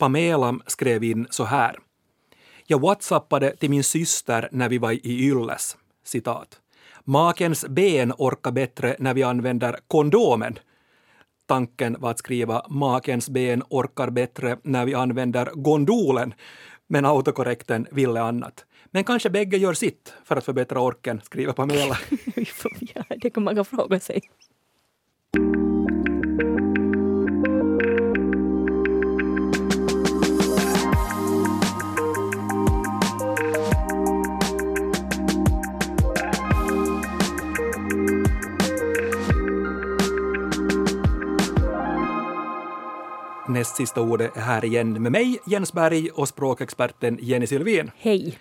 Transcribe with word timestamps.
Pamela 0.00 0.58
skrev 0.66 1.04
in 1.04 1.26
så 1.30 1.44
här. 1.44 1.76
Jag 2.66 2.80
whatsappade 2.80 3.56
till 3.56 3.70
min 3.70 3.84
syster 3.84 4.48
när 4.52 4.68
vi 4.68 4.78
var 4.78 4.92
i 4.92 5.00
Ylles. 5.04 5.76
Citat. 6.04 6.60
Makens 7.04 7.66
ben 7.68 8.12
orkar 8.18 8.52
bättre 8.52 8.96
när 8.98 9.14
vi 9.14 9.22
använder 9.22 9.76
kondomen. 9.88 10.58
Tanken 11.46 11.96
var 11.98 12.10
att 12.10 12.18
skriva 12.18 12.66
makens 12.68 13.30
ben 13.30 13.62
orkar 13.68 14.10
bättre 14.10 14.58
när 14.62 14.84
vi 14.84 14.94
använder 14.94 15.50
gondolen, 15.54 16.34
men 16.86 17.04
autokorrekten 17.04 17.86
ville 17.90 18.20
annat. 18.20 18.64
Men 18.90 19.04
kanske 19.04 19.30
bägge 19.30 19.56
gör 19.56 19.74
sitt 19.74 20.14
för 20.24 20.36
att 20.36 20.44
förbättra 20.44 20.80
orken, 20.80 21.20
skriver 21.24 21.52
Pamela. 21.52 21.98
ja, 22.94 23.04
det 23.20 23.30
kan 23.30 23.42
man 23.42 23.64
fråga 23.64 24.00
sig. 24.00 24.20
Näst 43.60 43.76
sista 43.76 44.00
ordet 44.00 44.36
är 44.36 44.40
här 44.40 44.64
igen 44.64 45.02
med 45.02 45.12
mig, 45.12 45.38
Jens 45.46 45.72
Berg, 45.72 46.10
och 46.10 46.28
språkexperten 46.28 47.18
Jenny 47.22 47.46
Sylvin. 47.46 47.90
Hej. 47.96 48.38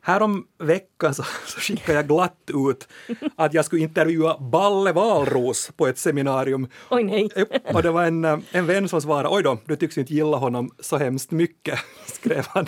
Härom 0.00 0.46
veckan 0.58 1.14
så, 1.14 1.22
så 1.46 1.60
skickade 1.60 1.92
jag 1.92 2.06
glatt 2.08 2.50
ut 2.68 2.88
att 3.36 3.54
jag 3.54 3.64
skulle 3.64 3.82
intervjua 3.82 4.38
Balle 4.38 4.92
Valros 4.92 5.70
på 5.76 5.86
ett 5.86 5.98
seminarium. 5.98 6.68
Oj 6.90 7.02
nej. 7.02 7.28
Och 7.74 7.82
det 7.82 7.90
var 7.90 8.04
en, 8.04 8.24
en 8.50 8.66
vän 8.66 8.88
som 8.88 9.00
svarade, 9.00 9.28
oj 9.28 9.42
då, 9.42 9.58
du 9.66 9.76
tycks 9.76 9.98
inte 9.98 10.14
gilla 10.14 10.36
honom 10.36 10.70
så 10.80 10.96
hemskt 10.96 11.30
mycket, 11.30 11.78
skrev 12.06 12.46
han. 12.48 12.66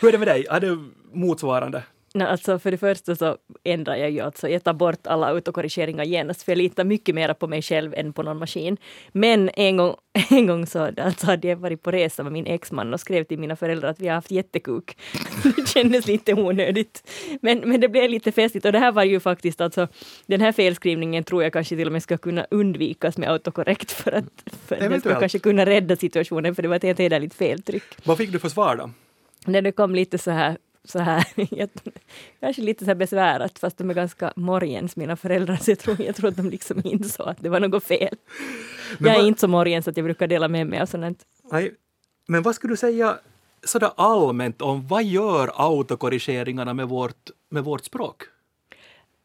Hur 0.00 0.08
är 0.08 0.12
det 0.12 0.18
med 0.18 0.28
dig? 0.28 0.46
Är 0.50 0.60
det 0.60 0.78
motsvarande? 1.12 1.82
No, 2.14 2.24
alltså 2.24 2.58
för 2.58 2.70
det 2.70 2.78
första 2.78 3.16
så 3.16 3.36
ändrar 3.64 3.96
jag 3.96 4.10
ju 4.10 4.20
alltså, 4.20 4.48
jag 4.48 4.64
tar 4.64 4.72
bort 4.72 5.06
alla 5.06 5.26
autokorrigeringar 5.26 6.04
genast 6.04 6.42
för 6.42 6.52
jag 6.52 6.56
litar 6.56 6.84
mycket 6.84 7.14
mer 7.14 7.34
på 7.34 7.46
mig 7.46 7.62
själv 7.62 7.94
än 7.94 8.12
på 8.12 8.22
någon 8.22 8.38
maskin. 8.38 8.76
Men 9.12 9.50
en 9.54 9.76
gång, 9.76 9.94
en 10.30 10.46
gång 10.46 10.66
så 10.66 10.90
alltså, 10.96 11.26
hade 11.26 11.48
jag 11.48 11.56
varit 11.56 11.82
på 11.82 11.90
resa 11.90 12.22
med 12.22 12.32
min 12.32 12.46
exman 12.46 12.94
och 12.94 13.00
skrev 13.00 13.24
till 13.24 13.38
mina 13.38 13.56
föräldrar 13.56 13.90
att 13.90 14.00
vi 14.00 14.08
har 14.08 14.14
haft 14.14 14.30
jättekuk. 14.30 14.96
det 15.56 15.68
kändes 15.68 16.06
lite 16.06 16.34
onödigt. 16.34 17.10
Men, 17.40 17.58
men 17.58 17.80
det 17.80 17.88
blev 17.88 18.10
lite 18.10 18.32
festligt 18.32 18.66
och 18.66 18.72
det 18.72 18.78
här 18.78 18.92
var 18.92 19.04
ju 19.04 19.20
faktiskt 19.20 19.60
alltså, 19.60 19.88
den 20.26 20.40
här 20.40 20.52
felskrivningen 20.52 21.24
tror 21.24 21.42
jag 21.42 21.52
kanske 21.52 21.76
till 21.76 21.86
och 21.86 21.92
med 21.92 22.02
ska 22.02 22.18
kunna 22.18 22.46
undvikas 22.50 23.18
med 23.18 23.30
autokorrekt 23.30 23.92
för 23.92 24.12
att 24.12 24.24
för 24.66 24.88
det 24.88 25.00
ska 25.00 25.20
kanske 25.20 25.38
kunna 25.38 25.66
rädda 25.66 25.96
situationen 25.96 26.54
för 26.54 26.62
det 26.62 26.68
var 26.68 26.76
ett 26.76 26.82
helt 26.82 26.98
hederligt 26.98 27.34
feltryck. 27.34 27.82
Vad 28.04 28.18
fick 28.18 28.32
du 28.32 28.38
för 28.38 28.48
svar 28.48 28.76
då? 28.76 28.90
När 29.46 29.62
det 29.62 29.72
kom 29.72 29.94
lite 29.94 30.18
så 30.18 30.30
här 30.30 30.56
så 30.84 30.98
här, 30.98 31.26
kanske 32.40 32.62
lite 32.62 32.84
så 32.84 32.90
här 32.90 32.94
besvärat 32.94 33.58
fast 33.58 33.78
de 33.78 33.90
är 33.90 33.94
ganska 33.94 34.32
morgens 34.36 34.96
mina 34.96 35.16
föräldrar 35.16 35.56
så 35.56 35.70
jag 35.70 35.78
tror, 35.78 36.00
jag 36.00 36.16
tror 36.16 36.28
att 36.28 36.36
de 36.36 36.50
liksom 36.50 36.80
insåg 36.84 37.28
att 37.28 37.40
det 37.40 37.48
var 37.48 37.60
något 37.60 37.84
fel. 37.84 38.16
Men 38.98 39.08
jag 39.08 39.14
är 39.14 39.18
vad, 39.18 39.28
inte 39.28 39.40
så 39.40 39.48
morgens 39.48 39.88
att 39.88 39.96
jag 39.96 40.04
brukar 40.04 40.26
dela 40.26 40.48
med 40.48 40.66
mig 40.66 40.80
av 40.80 40.86
sånt. 40.86 41.22
Nej, 41.52 41.74
men 42.28 42.42
vad 42.42 42.54
skulle 42.54 42.72
du 42.72 42.76
säga 42.76 43.18
sådär 43.64 43.90
allmänt 43.96 44.62
om 44.62 44.86
vad 44.86 45.04
gör 45.04 45.50
autokorrigeringarna 45.54 46.74
med 46.74 46.88
vårt, 46.88 47.30
med 47.48 47.64
vårt 47.64 47.84
språk? 47.84 48.22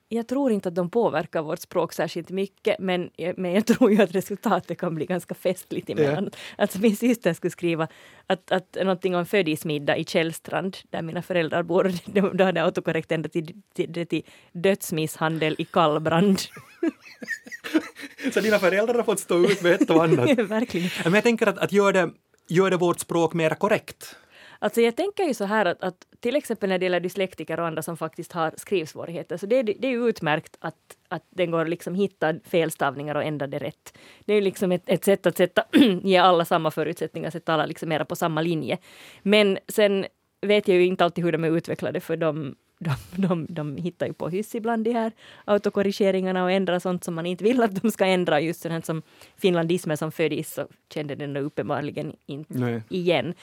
Jag 0.10 0.28
tror 0.28 0.52
inte 0.52 0.70
att 0.70 0.76
de 0.76 0.90
påverkar 0.90 1.42
vårt 1.42 1.60
språk 1.60 1.94
särskilt 1.94 2.30
mycket 2.30 2.80
men, 2.80 3.10
men 3.38 3.54
jag 3.54 3.66
tror 3.68 3.92
ju 3.92 4.02
att 4.02 4.16
resultatet 4.16 4.78
kan 4.78 4.96
bli 4.96 5.06
ganska 5.06 5.36
festligt 5.36 5.90
emellan. 5.90 6.30
Ja. 6.32 6.40
Alltså 6.58 6.80
min 6.80 6.96
syster 6.96 7.34
skulle 7.34 7.52
skriva 7.52 7.88
att, 8.28 8.52
att 8.52 8.78
någonting 8.80 9.16
om 9.16 9.26
födismiddag 9.26 9.98
i 9.98 10.06
Källstrand 10.06 10.78
där 10.90 11.02
mina 11.02 11.22
föräldrar 11.22 11.64
bor. 11.64 11.94
Då 12.38 12.44
hade 12.44 12.64
autokorrekt 12.64 13.12
ändrat 13.12 13.32
till, 13.32 13.62
till, 13.74 14.08
till 14.08 14.24
dödsmisshandel 14.52 15.56
i 15.60 15.66
kallbrand. 15.66 16.40
Så 18.34 18.40
dina 18.42 18.60
föräldrar 18.60 18.96
har 18.96 19.04
fått 19.04 19.20
stå 19.20 19.40
ut 19.40 19.62
med 19.62 19.82
ett 19.82 19.90
och 19.90 20.04
annat? 20.04 20.40
Verkligen. 20.40 20.90
Men 21.04 21.14
jag 21.14 21.24
tänker 21.24 21.48
att, 21.48 21.58
att 21.58 21.72
gör, 21.72 21.94
det, 21.94 22.10
gör 22.48 22.70
det 22.70 22.78
vårt 22.78 23.00
språk 23.00 23.34
mer 23.34 23.50
korrekt? 23.50 24.16
Alltså 24.60 24.82
jag 24.82 24.96
tänker 24.96 25.24
ju 25.24 25.34
så 25.34 25.46
här 25.46 25.66
att, 25.66 25.84
att 25.84 26.08
till 26.20 26.36
exempel 26.36 26.70
när 26.70 26.78
det 26.78 26.86
gäller 26.86 27.00
dyslektiker 27.00 27.60
och 27.60 27.68
andra 27.68 27.82
som 27.82 27.98
faktiskt 27.98 28.32
har 28.32 28.54
skrivsvårigheter, 28.58 29.38
så 29.38 29.46
det, 29.46 29.64
det 29.64 29.88
är 29.88 29.92
ju 29.92 30.10
utmärkt 30.10 30.58
att, 30.60 30.98
att 31.08 31.24
den 31.30 31.52
går 31.52 31.66
liksom 31.66 31.96
hitta 31.96 32.34
felstavningar 32.44 33.16
och 33.16 33.24
ändra 33.24 33.48
det 33.48 33.60
rätt. 33.60 33.98
Det 34.26 34.34
är 34.34 34.42
liksom 34.42 34.72
ett, 34.72 34.84
ett 34.86 35.04
sätt 35.04 35.26
att 35.26 35.38
sätta, 35.38 35.64
ge 36.04 36.18
alla 36.18 36.46
samma 36.46 36.72
förutsättningar, 36.72 37.30
sätta 37.30 37.54
alla 37.54 37.66
liksom 37.66 37.90
mera 37.90 38.06
på 38.06 38.16
samma 38.16 38.42
linje. 38.42 38.78
Men 39.22 39.58
sen 39.68 40.06
vet 40.42 40.68
jag 40.68 40.78
ju 40.78 40.86
inte 40.86 41.04
alltid 41.04 41.24
hur 41.24 41.32
de 41.32 41.44
är 41.44 41.58
utvecklade 41.58 42.00
för 42.00 42.18
de, 42.18 42.56
de, 42.80 42.96
de, 43.16 43.46
de 43.50 43.78
hittar 43.78 44.08
ju 44.08 44.14
på 44.14 44.30
hyss 44.30 44.56
ibland 44.56 44.84
de 44.84 44.92
här 44.92 45.12
autokorrigeringarna 45.46 46.44
och 46.44 46.52
ändrar 46.52 46.80
sånt 46.80 47.04
som 47.04 47.16
man 47.16 47.26
inte 47.26 47.44
vill 47.44 47.64
att 47.64 47.82
de 47.82 47.92
ska 47.92 48.06
ändra. 48.06 48.40
Just 48.42 48.62
sådant 48.62 48.86
som 48.86 49.02
finlandismer 49.38 49.96
som 49.96 50.12
föddes 50.12 50.54
så 50.54 50.68
kände 50.94 51.16
den 51.16 51.38
uppenbarligen 51.38 52.16
inte 52.26 52.60
Nej. 52.60 52.82
igen. 52.90 53.34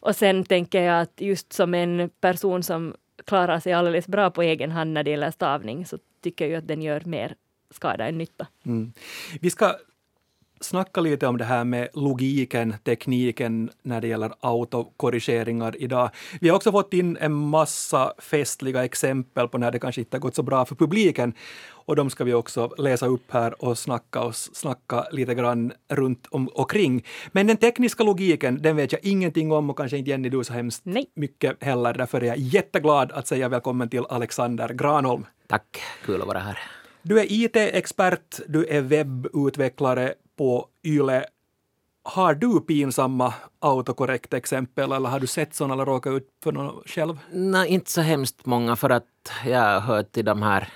Och 0.00 0.16
sen 0.16 0.44
tänker 0.44 0.82
jag 0.82 1.00
att 1.00 1.20
just 1.20 1.52
som 1.52 1.74
en 1.74 2.10
person 2.20 2.62
som 2.62 2.94
klarar 3.24 3.60
sig 3.60 3.72
alldeles 3.72 4.08
bra 4.08 4.30
på 4.30 4.42
egen 4.42 4.70
hand 4.70 4.92
när 4.92 5.04
det 5.04 5.10
gäller 5.10 5.30
stavning 5.30 5.86
så 5.86 5.98
tycker 6.22 6.46
jag 6.46 6.58
att 6.58 6.68
den 6.68 6.82
gör 6.82 7.02
mer 7.04 7.34
skada 7.70 8.08
än 8.08 8.18
nytta. 8.18 8.46
Mm. 8.66 8.92
Vi 9.40 9.50
ska 9.50 9.74
snacka 10.60 11.00
lite 11.00 11.26
om 11.26 11.38
det 11.38 11.44
här 11.44 11.64
med 11.64 11.88
logiken, 11.94 12.74
tekniken 12.84 13.70
när 13.82 14.00
det 14.00 14.08
gäller 14.08 14.32
autokorrigeringar 14.40 15.82
idag. 15.82 16.10
Vi 16.40 16.48
har 16.48 16.56
också 16.56 16.72
fått 16.72 16.94
in 16.94 17.16
en 17.20 17.32
massa 17.32 18.14
festliga 18.18 18.84
exempel 18.84 19.48
på 19.48 19.58
när 19.58 19.70
det 19.70 19.78
kanske 19.78 20.00
inte 20.00 20.16
har 20.16 20.20
gått 20.20 20.34
så 20.34 20.42
bra 20.42 20.64
för 20.64 20.74
publiken. 20.74 21.34
Och 21.90 21.96
de 21.96 22.10
ska 22.10 22.24
vi 22.24 22.34
också 22.34 22.74
läsa 22.78 23.06
upp 23.06 23.32
här 23.32 23.64
och 23.64 23.78
snacka, 23.78 24.20
och 24.20 24.36
snacka 24.36 25.06
lite 25.12 25.34
grann 25.34 25.72
runt 25.88 26.26
om 26.30 26.48
och 26.48 26.70
kring. 26.70 27.04
Men 27.32 27.46
den 27.46 27.56
tekniska 27.56 28.04
logiken, 28.04 28.62
den 28.62 28.76
vet 28.76 28.92
jag 28.92 29.04
ingenting 29.04 29.52
om 29.52 29.70
och 29.70 29.76
kanske 29.76 29.98
inte 29.98 30.10
Jenny 30.10 30.28
du 30.28 30.44
så 30.44 30.52
hemskt 30.52 30.82
Nej. 30.84 31.06
mycket 31.14 31.62
heller. 31.64 31.94
Därför 31.94 32.20
är 32.20 32.26
jag 32.26 32.38
jätteglad 32.38 33.12
att 33.12 33.26
säga 33.26 33.48
välkommen 33.48 33.88
till 33.88 34.04
Alexander 34.08 34.68
Granholm. 34.68 35.26
Tack, 35.46 35.82
kul 36.04 36.20
att 36.20 36.26
vara 36.26 36.38
här. 36.38 36.79
Du 37.02 37.20
är 37.20 37.26
IT-expert, 37.28 38.40
du 38.48 38.66
är 38.66 38.80
webbutvecklare 38.80 40.14
på 40.36 40.68
YLE. 40.84 41.24
Har 42.02 42.34
du 42.34 42.60
pinsamma 42.60 43.34
autokorrekt 43.58 44.34
exempel 44.34 44.92
eller 44.92 45.08
har 45.08 45.20
du 45.20 45.26
sett 45.26 45.54
sådana 45.54 45.74
eller 45.74 45.86
råkat 45.86 46.12
ut 46.12 46.28
för 46.42 46.52
någon 46.52 46.82
själv? 46.86 47.18
Nej, 47.32 47.68
inte 47.68 47.90
så 47.90 48.00
hemskt 48.00 48.46
många 48.46 48.76
för 48.76 48.90
att 48.90 49.32
jag 49.46 49.60
har 49.60 49.80
hört 49.80 50.12
till 50.12 50.24
de 50.24 50.42
här 50.42 50.68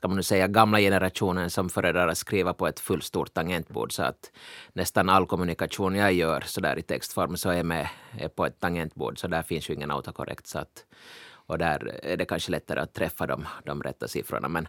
ska 0.00 0.08
man 0.08 0.16
nu 0.16 0.22
säga, 0.22 0.48
gamla 0.48 0.78
generationen 0.80 1.50
som 1.50 1.68
föredrar 1.68 2.08
att 2.08 2.18
skriva 2.18 2.54
på 2.54 2.66
ett 2.66 2.80
fullstort 2.80 3.34
tangentbord. 3.34 3.92
Så 3.92 4.02
att 4.02 4.32
nästan 4.72 5.08
all 5.08 5.26
kommunikation 5.26 5.94
jag 5.94 6.12
gör 6.12 6.40
så 6.46 6.60
där 6.60 6.78
i 6.78 6.82
textform 6.82 7.36
så 7.36 7.50
är 7.50 7.62
med 7.62 7.88
är 8.18 8.28
på 8.28 8.46
ett 8.46 8.60
tangentbord. 8.60 9.18
Så 9.18 9.28
där 9.28 9.42
finns 9.42 9.70
ju 9.70 9.74
ingen 9.74 9.90
autokorrekt. 9.90 10.46
Så 10.46 10.58
att, 10.58 10.84
och 11.32 11.58
där 11.58 12.00
är 12.02 12.16
det 12.16 12.24
kanske 12.24 12.50
lättare 12.50 12.80
att 12.80 12.94
träffa 12.94 13.26
de, 13.26 13.46
de 13.64 13.82
rätta 13.82 14.08
siffrorna. 14.08 14.48
Men 14.48 14.68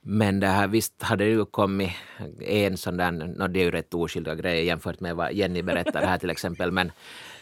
men 0.00 0.40
det 0.40 0.46
här, 0.46 0.68
visst 0.68 1.02
hade 1.02 1.24
det 1.24 1.30
ju 1.30 1.44
kommit 1.44 1.90
en 2.40 2.76
sån 2.76 2.96
där, 2.96 3.10
no, 3.10 3.48
det 3.48 3.60
är 3.60 3.64
ju 3.64 3.70
rätt 3.70 3.94
oskyldiga 3.94 4.34
grejer 4.34 4.62
jämfört 4.62 5.00
med 5.00 5.16
vad 5.16 5.32
Jenny 5.32 5.62
berättar 5.62 6.06
här 6.06 6.18
till 6.18 6.30
exempel, 6.30 6.72
men 6.72 6.92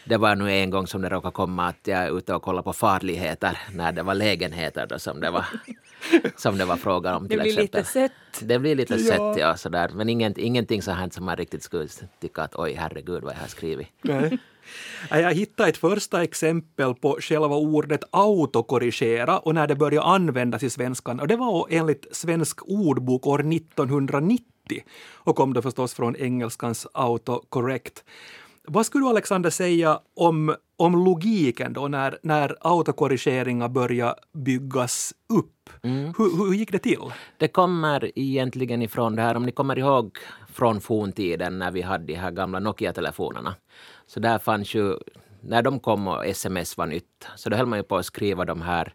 det 0.05 0.17
var 0.17 0.35
nu 0.35 0.51
en 0.51 0.69
gång 0.69 0.87
som 0.87 1.01
det 1.01 1.09
råkade 1.09 1.31
komma 1.31 1.67
att 1.67 1.87
jag 1.87 1.99
är 1.99 2.17
ute 2.17 2.33
och 2.33 2.41
kollade 2.41 2.63
på 2.63 2.73
farligheter 2.73 3.57
när 3.73 3.91
det 3.91 4.03
var 4.03 4.15
lägenheter 4.15 4.87
då 4.87 4.99
som 4.99 5.19
det 5.19 5.31
var, 5.31 5.45
som 6.35 6.57
det 6.57 6.65
var 6.65 6.75
frågan 6.75 7.15
om. 7.15 7.27
Till 7.27 7.37
det 7.37 7.43
blir 7.43 7.51
exempel. 7.51 7.79
lite 7.79 7.91
sött. 7.91 8.47
Det 8.47 8.59
blir 8.59 8.75
lite 8.75 8.95
ja. 8.95 9.15
sött, 9.15 9.37
ja. 9.37 9.57
Sådär. 9.57 9.91
Men 9.93 10.09
inget, 10.09 10.37
ingenting 10.37 10.81
så 10.81 10.91
här 10.91 11.09
som 11.09 11.25
man 11.25 11.35
riktigt 11.35 11.63
skulle 11.63 11.87
tycka 12.21 12.41
att 12.41 12.55
oj 12.55 12.73
herregud 12.73 13.23
vad 13.23 13.33
jag 13.33 13.39
har 13.39 13.47
skrivit. 13.47 13.87
Nej. 14.01 14.37
Jag 15.09 15.33
hittade 15.33 15.69
ett 15.69 15.77
första 15.77 16.23
exempel 16.23 16.93
på 16.93 17.17
själva 17.21 17.55
ordet 17.55 18.03
autokorrigera 18.11 19.39
och 19.39 19.55
när 19.55 19.67
det 19.67 19.75
började 19.75 20.07
användas 20.07 20.63
i 20.63 20.69
svenskan. 20.69 21.19
Och 21.19 21.27
det 21.27 21.35
var 21.35 21.67
enligt 21.69 22.07
Svensk 22.11 22.69
ordbok 22.69 23.27
år 23.27 23.39
1990 23.39 24.43
och 25.13 25.35
kom 25.35 25.53
då 25.53 25.61
förstås 25.61 25.93
från 25.93 26.15
engelskans 26.15 26.87
autocorrect. 26.93 28.03
Vad 28.69 28.85
skulle 28.85 29.05
du 29.05 29.09
Alexander 29.09 29.49
säga 29.49 29.99
om, 30.15 30.55
om 30.77 31.05
logiken 31.05 31.73
då 31.73 31.87
när, 31.87 32.17
när 32.23 32.55
autokorrigeringar 32.61 33.69
börjar 33.69 34.15
byggas 34.33 35.13
upp? 35.29 35.69
Mm. 35.83 36.13
Hur, 36.17 36.37
hur 36.37 36.53
gick 36.53 36.71
det 36.71 36.79
till? 36.79 36.99
Det 37.37 37.47
kommer 37.47 38.11
egentligen 38.19 38.81
ifrån 38.81 39.15
det 39.15 39.21
här, 39.21 39.35
om 39.35 39.45
ni 39.45 39.51
kommer 39.51 39.79
ihåg 39.79 40.17
från 40.53 40.81
forntiden 40.81 41.59
när 41.59 41.71
vi 41.71 41.81
hade 41.81 42.05
de 42.05 42.13
här 42.13 42.31
gamla 42.31 42.59
Nokia-telefonerna. 42.59 43.55
Så 44.07 44.19
där 44.19 44.39
fanns 44.39 44.73
ju, 44.73 44.97
när 45.41 45.61
de 45.61 45.79
kom 45.79 46.07
och 46.07 46.25
sms 46.25 46.77
var 46.77 46.85
nytt, 46.85 47.27
så 47.35 47.49
då 47.49 47.57
höll 47.57 47.65
man 47.65 47.79
ju 47.79 47.83
på 47.83 47.97
att 47.97 48.05
skriva 48.05 48.45
de 48.45 48.61
här 48.61 48.93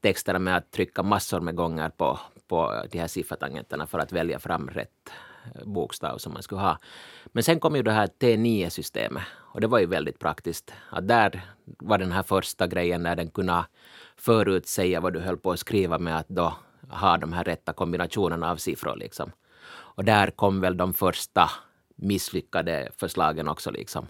texterna 0.00 0.38
med 0.38 0.56
att 0.56 0.70
trycka 0.70 1.02
massor 1.02 1.40
med 1.40 1.54
gånger 1.54 1.90
på, 1.90 2.18
på 2.48 2.84
de 2.90 2.98
här 2.98 3.06
siffertangenterna 3.06 3.86
för 3.86 3.98
att 3.98 4.12
välja 4.12 4.38
fram 4.38 4.68
rätt, 4.70 5.10
eh, 5.54 5.64
bokstav 5.64 6.18
som 6.18 6.32
man 6.32 6.42
skulle 6.42 6.60
ha. 6.60 6.78
Men 7.26 7.42
sen 7.42 7.60
kom 7.60 7.76
ju 7.76 7.82
det 7.82 7.92
här 7.92 8.06
T9-systemet 8.06 9.22
och 9.54 9.60
det 9.60 9.66
var 9.66 9.78
ju 9.78 9.86
väldigt 9.86 10.18
praktiskt. 10.18 10.72
Att 10.90 11.08
där 11.08 11.40
var 11.64 11.98
den 11.98 12.12
här 12.12 12.22
första 12.22 12.66
grejen 12.66 13.02
när 13.02 13.16
den 13.16 13.30
kunde 13.30 13.64
förutsäga 14.16 15.00
vad 15.00 15.12
du 15.12 15.20
höll 15.20 15.36
på 15.36 15.50
att 15.50 15.58
skriva 15.58 15.98
med 15.98 16.16
att 16.16 16.28
då 16.28 16.54
ha 16.90 17.16
de 17.16 17.32
här 17.32 17.44
rätta 17.44 17.72
kombinationerna 17.72 18.50
av 18.50 18.56
siffror. 18.56 18.96
Liksom. 18.96 19.32
Och 19.96 20.04
där 20.04 20.30
kom 20.30 20.60
väl 20.60 20.76
de 20.76 20.94
första 20.94 21.50
misslyckade 21.96 22.88
förslagen 22.96 23.48
också. 23.48 23.70
Liksom. 23.70 24.06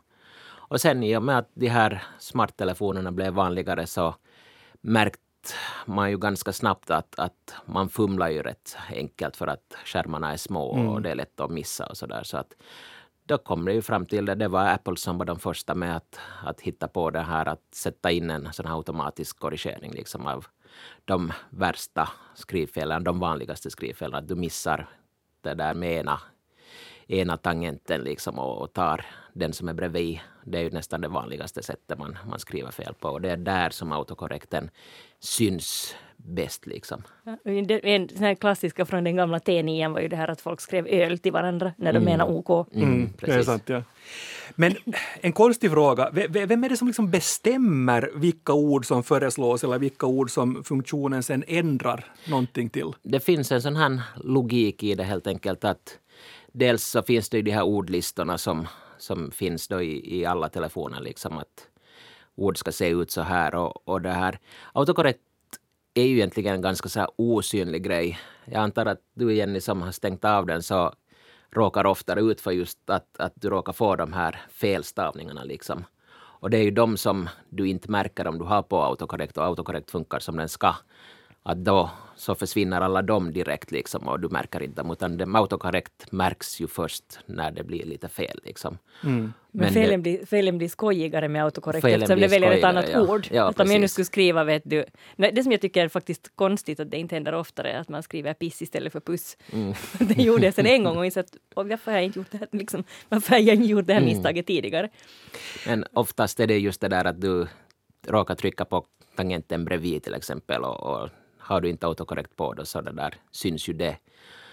Och 0.75 0.81
sen 0.81 1.03
i 1.03 1.17
och 1.17 1.23
med 1.23 1.39
att 1.39 1.51
de 1.55 1.69
här 1.69 2.03
smarttelefonerna 2.19 3.13
blev 3.13 3.33
vanligare 3.33 3.87
så 3.87 4.15
märkte 4.81 5.21
man 5.87 6.11
ju 6.11 6.19
ganska 6.19 6.53
snabbt 6.53 6.91
att, 6.91 7.19
att 7.19 7.55
man 7.67 7.89
fumlar 7.89 8.29
ju 8.29 8.43
rätt 8.43 8.77
enkelt 8.91 9.37
för 9.37 9.47
att 9.47 9.77
skärmarna 9.85 10.33
är 10.33 10.37
små 10.37 10.75
mm. 10.75 10.89
och 10.89 11.03
det 11.03 11.11
är 11.11 11.15
lätt 11.15 11.41
att 11.41 11.51
missa 11.51 11.87
och 11.87 11.97
så 11.97 12.07
där. 12.07 12.23
Så 12.23 12.37
att 12.37 12.57
då 13.25 13.39
kom 13.39 13.65
det 13.65 13.73
ju 13.73 13.83
fram 13.83 14.07
till 14.07 14.25
det. 14.25 14.35
Det 14.35 14.49
var 14.49 14.67
Apple 14.67 14.97
som 14.97 15.19
var 15.19 15.25
de 15.25 15.39
första 15.39 15.75
med 15.75 15.97
att, 15.97 16.21
att 16.45 16.61
hitta 16.61 16.89
på 16.89 17.11
det 17.11 17.23
här 17.23 17.49
att 17.49 17.75
sätta 17.75 18.11
in 18.11 18.31
en 18.31 18.53
sån 18.53 18.67
här 18.67 18.77
automatisk 18.77 19.39
korrigering 19.39 19.93
liksom 19.93 20.27
av 20.27 20.47
de 21.05 21.33
värsta 21.51 22.09
skrivfelen, 22.35 23.05
de 23.05 23.19
vanligaste 23.19 23.71
skrivfelen. 23.71 24.15
Att 24.15 24.29
du 24.29 24.35
missar 24.35 24.89
det 25.41 25.55
där 25.55 25.75
med 25.75 25.93
ena, 25.93 26.21
ena 27.07 27.37
tangenten 27.37 28.01
liksom 28.01 28.39
och, 28.39 28.63
och 28.63 28.73
tar 28.73 29.07
den 29.33 29.53
som 29.53 29.69
är 29.69 29.75
bredvid. 29.75 30.21
Det 30.45 30.59
är 30.59 30.63
ju 30.63 30.71
nästan 30.71 31.01
det 31.01 31.09
vanligaste 31.09 31.63
sättet 31.63 31.99
man, 31.99 32.19
man 32.29 32.39
skriver 32.39 32.71
fel 32.71 32.95
på. 32.95 33.09
Och 33.09 33.21
det 33.21 33.31
är 33.31 33.37
där 33.37 33.71
som 33.71 33.93
autokorrekten 33.93 34.71
syns 35.21 35.95
bäst. 36.17 36.67
Liksom. 36.67 37.03
Ja, 37.25 37.37
en 37.45 38.09
sån 38.09 38.19
här 38.19 38.35
klassiska 38.35 38.85
från 38.85 39.05
den 39.05 39.17
gamla 39.17 39.39
T9 39.39 39.93
var 39.93 40.01
ju 40.01 40.09
det 40.09 40.17
här 40.17 40.29
att 40.29 40.41
folk 40.41 40.61
skrev 40.61 40.87
öl 40.87 41.19
till 41.19 41.33
varandra 41.33 41.73
när 41.77 41.93
de 41.93 41.99
mm. 41.99 42.05
menar 42.05 42.31
OK. 42.31 42.69
Mm, 42.75 42.93
mm, 42.93 43.13
det 43.21 43.33
är 43.33 43.43
sant, 43.43 43.63
ja. 43.67 43.83
Men 44.55 44.75
en 45.21 45.33
konstig 45.33 45.71
fråga, 45.71 46.11
vem 46.31 46.65
är 46.65 46.69
det 46.69 46.77
som 46.77 46.87
liksom 46.87 47.11
bestämmer 47.11 48.11
vilka 48.15 48.53
ord 48.53 48.87
som 48.87 49.03
föreslås 49.03 49.65
eller 49.65 49.79
vilka 49.79 50.07
ord 50.07 50.31
som 50.31 50.65
funktionen 50.65 51.23
sen 51.23 51.45
ändrar 51.47 52.05
någonting 52.29 52.69
till? 52.69 52.93
Det 53.03 53.21
finns 53.21 53.53
en 53.53 53.63
sån 53.63 53.77
här 53.77 54.01
logik 54.17 54.83
i 54.83 54.95
det 54.95 55.05
helt 55.05 55.27
enkelt 55.27 55.65
att 55.65 55.99
dels 56.55 56.85
så 56.85 57.03
finns 57.03 57.29
det 57.29 57.37
ju 57.37 57.43
de 57.43 57.51
här 57.51 57.63
ordlistorna 57.63 58.39
som, 58.39 58.69
som 58.99 59.31
finns 59.31 59.69
då 59.69 59.83
i, 59.83 60.21
i 60.21 60.25
alla 60.25 60.49
telefoner 60.49 61.01
liksom 61.01 61.39
att 61.39 61.69
ord 62.35 62.59
ska 62.59 62.73
se 62.73 62.89
ut 62.89 63.11
så 63.11 63.23
här 63.23 63.55
och, 63.55 63.89
och 63.89 64.03
det 64.03 64.11
här. 64.11 64.39
Autokorrekt 64.73 65.21
är 65.95 66.05
ju 66.05 66.17
egentligen 66.17 66.55
en 66.55 66.63
ganska 66.63 66.89
så 66.89 67.01
här 67.01 67.09
osynlig 67.17 67.83
grej. 67.83 68.19
Jag 68.45 68.63
antar 68.63 68.87
att 68.87 69.01
du 69.15 69.35
Jenny 69.35 69.61
som 69.61 69.83
har 69.83 69.93
stängt 69.93 70.25
av 70.25 70.47
den 70.47 70.63
så 70.63 70.95
råkar 71.51 71.87
oftare 71.87 72.21
ut 72.21 72.41
för 72.41 72.51
just 72.51 72.91
att, 72.91 73.17
att 73.19 73.33
du 73.35 73.49
råkar 73.51 73.73
få 73.73 73.97
de 73.97 74.13
här 74.13 74.41
felstavningarna. 74.51 75.45
Liksom. 75.45 75.85
Och 76.17 76.51
det 76.51 76.59
är 76.59 76.63
ju 76.63 76.71
de 76.71 76.97
som 76.97 77.29
du 77.49 77.69
inte 77.69 77.91
märker 77.91 78.27
om 78.27 78.39
du 78.39 78.45
har 78.45 78.63
på 78.63 78.83
autokorrekt 78.83 79.39
och 79.39 79.45
autokorrekt 79.45 79.91
funkar 79.91 80.19
som 80.19 80.37
den 80.37 80.49
ska. 80.49 80.75
Att 81.47 81.65
då 81.65 81.91
så 82.17 82.35
försvinner 82.35 82.81
alla 82.81 83.03
de 83.03 83.33
direkt 83.33 83.71
liksom 83.71 84.09
och 84.09 84.21
du 84.21 84.29
märker 84.29 84.63
inte 84.63 84.83
dem. 84.83 84.91
Utan 84.91 85.17
det, 85.17 85.27
autokorrekt 85.35 86.13
märks 86.13 86.61
ju 86.61 86.67
först 86.67 87.19
när 87.27 87.51
det 87.51 87.65
blir 87.65 87.85
lite 87.85 88.09
fel. 88.09 88.41
Liksom. 88.45 88.79
Mm. 89.05 89.33
Men, 89.51 89.73
felen, 89.73 90.03
blir, 90.03 90.27
felen 90.27 90.59
blir 90.59 90.69
skojigare 90.69 91.29
med 91.29 91.45
autokorrekt 91.45 91.85
eftersom 91.85 92.21
det 92.21 92.29
väljer 92.29 92.53
ett 92.53 92.65
annat 92.65 92.89
ja. 92.93 93.01
ord. 93.01 93.29
Ja, 93.31 93.49
att 93.49 93.61
om 93.61 93.71
jag 93.71 93.81
nu 93.81 93.89
skulle 93.89 94.05
skriva, 94.05 94.45
vet 94.45 94.63
du, 94.65 94.85
det 95.17 95.43
som 95.43 95.53
jag 95.53 95.61
tycker 95.61 95.85
är 95.85 95.89
faktiskt 95.89 96.33
konstigt 96.35 96.81
att 96.81 96.91
det 96.91 96.97
inte 96.97 97.17
händer 97.17 97.35
oftare 97.35 97.71
är 97.71 97.81
att 97.81 97.89
man 97.89 98.03
skriver 98.03 98.35
piss 98.35 98.63
istället 98.63 98.93
för 98.93 99.01
puss. 99.01 99.37
Mm. 99.53 99.75
det 99.99 100.23
gjorde 100.23 100.45
jag 100.45 100.55
sen 100.55 100.67
en 100.67 100.85
gång 100.85 100.97
och 100.97 101.07
insett 101.07 101.37
varför 101.55 101.91
har 101.91 101.99
jag 101.99 102.05
inte 102.05 102.19
gjort 102.19 102.31
det 102.31 102.39
här, 102.39 102.49
liksom, 102.53 102.85
varför 103.09 103.31
har 103.31 103.39
jag 103.39 103.55
inte 103.57 103.69
gjort 103.69 103.87
det 103.87 103.93
här 103.93 104.01
mm. 104.01 104.15
misstaget 104.15 104.51
mm. 104.51 104.63
tidigare. 104.63 104.89
Men 105.67 105.85
oftast 105.93 106.41
är 106.41 106.47
det 106.47 106.59
just 106.59 106.81
det 106.81 106.89
där 106.89 107.05
att 107.05 107.21
du 107.21 107.47
råkar 108.07 108.35
trycka 108.35 108.65
på 108.65 108.85
tangenten 109.17 109.65
bredvid 109.65 110.03
till 110.03 110.15
exempel 110.15 110.63
och, 110.63 110.83
och 110.83 111.09
har 111.45 111.61
du 111.61 111.69
inte 111.69 111.87
autokorrekt 111.87 112.37
på 112.37 112.55
då 112.55 112.65
så 112.65 112.81
det 112.81 112.93
där 112.93 113.15
syns 113.31 113.69
ju 113.69 113.73
det. 113.73 113.97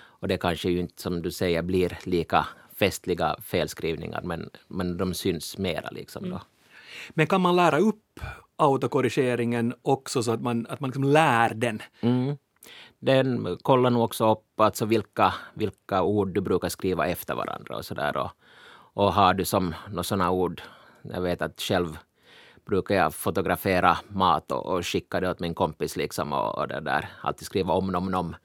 Och 0.04 0.28
det 0.28 0.38
kanske 0.38 0.70
ju 0.70 0.80
inte 0.80 1.02
som 1.02 1.22
du 1.22 1.32
säger 1.32 1.62
blir 1.62 1.98
lika 2.04 2.48
festliga 2.76 3.36
felskrivningar 3.44 4.22
men, 4.24 4.50
men 4.68 4.98
de 4.98 5.14
syns 5.14 5.58
mera 5.58 5.90
liksom 5.90 6.24
då. 6.24 6.36
Mm. 6.36 6.48
Men 7.10 7.28
kan 7.28 7.42
man 7.42 7.56
lära 7.56 7.80
upp 7.80 8.20
autokorrigeringen 8.56 9.74
också 9.82 10.24
så 10.24 10.32
att 10.32 10.42
man, 10.42 10.68
att 10.70 10.80
man 10.80 10.90
liksom 10.90 11.04
lär 11.04 11.54
den? 11.54 11.82
Mm. 12.02 12.38
Den 13.00 13.58
kollar 13.62 13.90
nog 13.90 14.04
också 14.04 14.32
upp 14.32 14.60
alltså 14.60 14.86
vilka, 14.86 15.34
vilka 15.54 16.04
ord 16.04 16.34
du 16.34 16.42
brukar 16.42 16.70
skriva 16.70 17.08
efter 17.08 17.36
varandra 17.36 17.78
och 17.78 17.86
sådär. 17.86 18.18
Och, 18.18 18.32
och 18.94 19.14
har 19.14 19.34
du 19.34 19.46
som 19.46 19.76
några 19.90 20.04
sådana 20.04 20.32
ord, 20.32 20.62
jag 21.02 21.22
vet 21.22 21.42
att 21.42 21.62
själv 21.62 21.98
brukar 22.66 22.96
jag 22.96 23.14
fotografera 23.14 23.98
mat 24.08 24.52
och, 24.52 24.66
och 24.66 24.86
skicka 24.86 25.20
det 25.20 25.30
åt 25.30 25.40
min 25.40 25.56
kompis 25.56 25.96
liksom 25.96 26.34
och, 26.34 26.58
och 26.58 26.68
det 26.68 26.80
där. 26.80 27.10
Alltid 27.22 27.46
skriva 27.46 27.74
om 27.74 27.88
nom 27.88 28.12
nom 28.12 28.36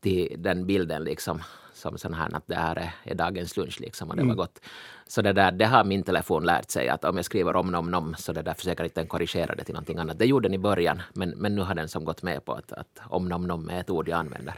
till 0.00 0.34
den 0.38 0.66
bilden 0.66 1.04
liksom 1.04 1.42
som 1.72 1.98
sån 1.98 2.14
här 2.14 2.36
att 2.36 2.46
det 2.46 2.54
här 2.54 2.76
är, 2.76 2.94
är 3.04 3.14
dagens 3.14 3.56
lunch 3.56 3.80
liksom 3.80 4.10
och 4.10 4.16
det 4.16 4.22
var 4.22 4.26
mm. 4.26 4.36
gott. 4.36 4.60
Så 5.08 5.22
det 5.22 5.32
där, 5.32 5.52
det 5.52 5.66
har 5.66 5.84
min 5.84 6.02
telefon 6.02 6.44
lärt 6.44 6.70
sig 6.70 6.88
att 6.88 7.04
om 7.04 7.16
jag 7.16 7.24
skriver 7.24 7.56
om 7.56 7.72
nom 7.72 7.90
nom 7.90 8.14
så 8.18 8.32
det 8.32 8.42
där 8.42 8.54
försöker 8.54 8.84
inte 8.84 9.00
den 9.00 9.06
korrigera 9.06 9.54
det 9.54 9.64
till 9.64 9.74
någonting 9.74 9.98
annat. 9.98 10.18
Det 10.18 10.26
gjorde 10.26 10.48
den 10.48 10.54
i 10.54 10.58
början 10.58 11.02
men, 11.12 11.30
men 11.30 11.54
nu 11.54 11.62
har 11.62 11.74
den 11.74 11.88
som 11.88 12.04
gått 12.04 12.22
med 12.22 12.44
på 12.44 12.52
att, 12.52 12.72
att 12.72 13.00
om 13.08 13.28
nom 13.28 13.46
nom 13.46 13.70
är 13.70 13.80
ett 13.80 13.90
ord 13.90 14.08
jag 14.08 14.18
använder. 14.18 14.54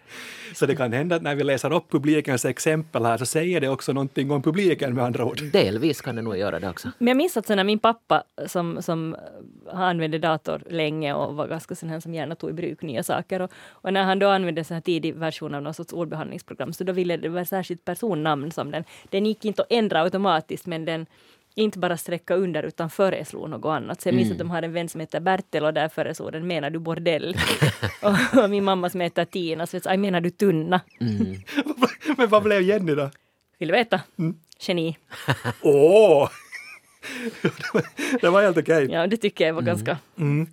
Så 0.55 0.67
det 0.67 0.77
kan 0.77 0.93
hända 0.93 1.17
att 1.17 1.23
när 1.23 1.35
vi 1.35 1.45
läser 1.45 1.73
upp 1.73 1.91
publikens 1.91 2.45
exempel 2.45 3.05
här 3.05 3.17
så 3.19 3.27
säger 3.27 3.61
det 3.61 3.69
också 3.69 3.93
någonting 3.93 4.31
om 4.31 4.43
publiken 4.43 4.95
med 4.95 5.05
andra 5.05 5.25
ord? 5.25 5.43
Delvis 5.53 6.01
kan 6.01 6.17
det 6.17 6.23
nog 6.23 6.37
göra 6.37 6.61
det 6.61 6.69
också. 6.69 6.89
Men 6.99 7.09
jag 7.09 7.17
minns 7.17 7.37
att 7.37 7.49
när 7.49 7.65
min 7.65 7.79
pappa 7.79 8.23
som, 8.47 8.83
som 8.83 9.17
använde 9.73 10.19
dator 10.19 10.63
länge 10.71 11.15
och 11.15 11.35
var 11.35 11.47
ganska 11.47 11.75
sån 11.75 11.89
här 11.89 12.01
som 12.01 12.15
gärna 12.15 12.35
tog 12.35 12.51
i 12.51 12.53
bruk 12.53 12.83
nya 12.83 13.03
saker 13.03 13.41
och, 13.41 13.51
och 13.71 13.93
när 13.93 14.03
han 14.03 14.19
då 14.19 14.29
använde 14.29 14.65
en 14.71 14.83
tidig 14.83 15.15
version 15.15 15.55
av 15.55 15.63
någon 15.63 15.75
sorts 15.75 15.93
ordbehandlingsprogram 15.93 16.73
så 16.73 16.85
då 16.85 16.93
ville 16.93 17.17
det 17.17 17.29
vara 17.29 17.45
särskilt 17.45 17.85
personnamn 17.85 18.51
som 18.51 18.71
den. 18.71 18.85
Den 19.11 19.27
gick 19.27 19.45
inte 19.45 19.63
att 19.63 19.73
ändra 19.73 20.03
automatiskt 20.03 20.40
automatiskt 20.41 20.67
men 20.67 20.85
den 20.85 21.07
inte 21.55 21.79
bara 21.79 21.97
sträcka 21.97 22.35
under 22.35 22.63
utan 22.63 22.91
föreslog 22.91 23.51
något 23.51 23.65
annat. 23.65 24.01
Så 24.01 24.09
jag 24.09 24.15
minns 24.15 24.27
mm. 24.27 24.35
att 24.35 24.39
de 24.39 24.51
hade 24.51 24.67
en 24.67 24.73
vän 24.73 24.89
som 24.89 25.01
heter 25.01 25.21
Bertel 25.21 25.65
och 25.65 25.75
där 25.75 25.89
föreslog 25.89 26.33
den 26.33 26.47
menar 26.47 26.71
du 26.71 26.79
bordell? 26.79 27.37
och, 28.03 28.43
och, 28.43 28.51
min 28.51 28.65
mamma 28.65 28.91
som 28.91 29.01
heter 29.01 29.25
Tina 29.25 29.67
så 29.67 29.81
jag 29.85 29.99
menar 29.99 30.21
du 30.21 30.31
tunna? 30.31 30.81
Mm. 31.01 31.37
men 32.17 32.29
vad 32.29 32.43
blev 32.43 32.63
Jenny 32.63 32.95
då? 32.95 33.11
Vill 33.59 33.69
du 33.69 33.75
veta? 33.75 34.01
Mm. 34.19 34.37
Geni. 34.61 34.97
Åh! 35.63 36.25
oh. 36.25 36.29
Det 38.21 38.29
var 38.29 38.43
helt 38.43 38.59
okej. 38.59 38.85
Okay. 38.85 38.97
Ja, 38.97 39.07
det 39.07 39.17
tycker 39.17 39.47
jag 39.47 39.55
var 39.55 39.63
mm. 39.63 39.67
ganska... 39.67 39.99
Mm. 40.19 40.47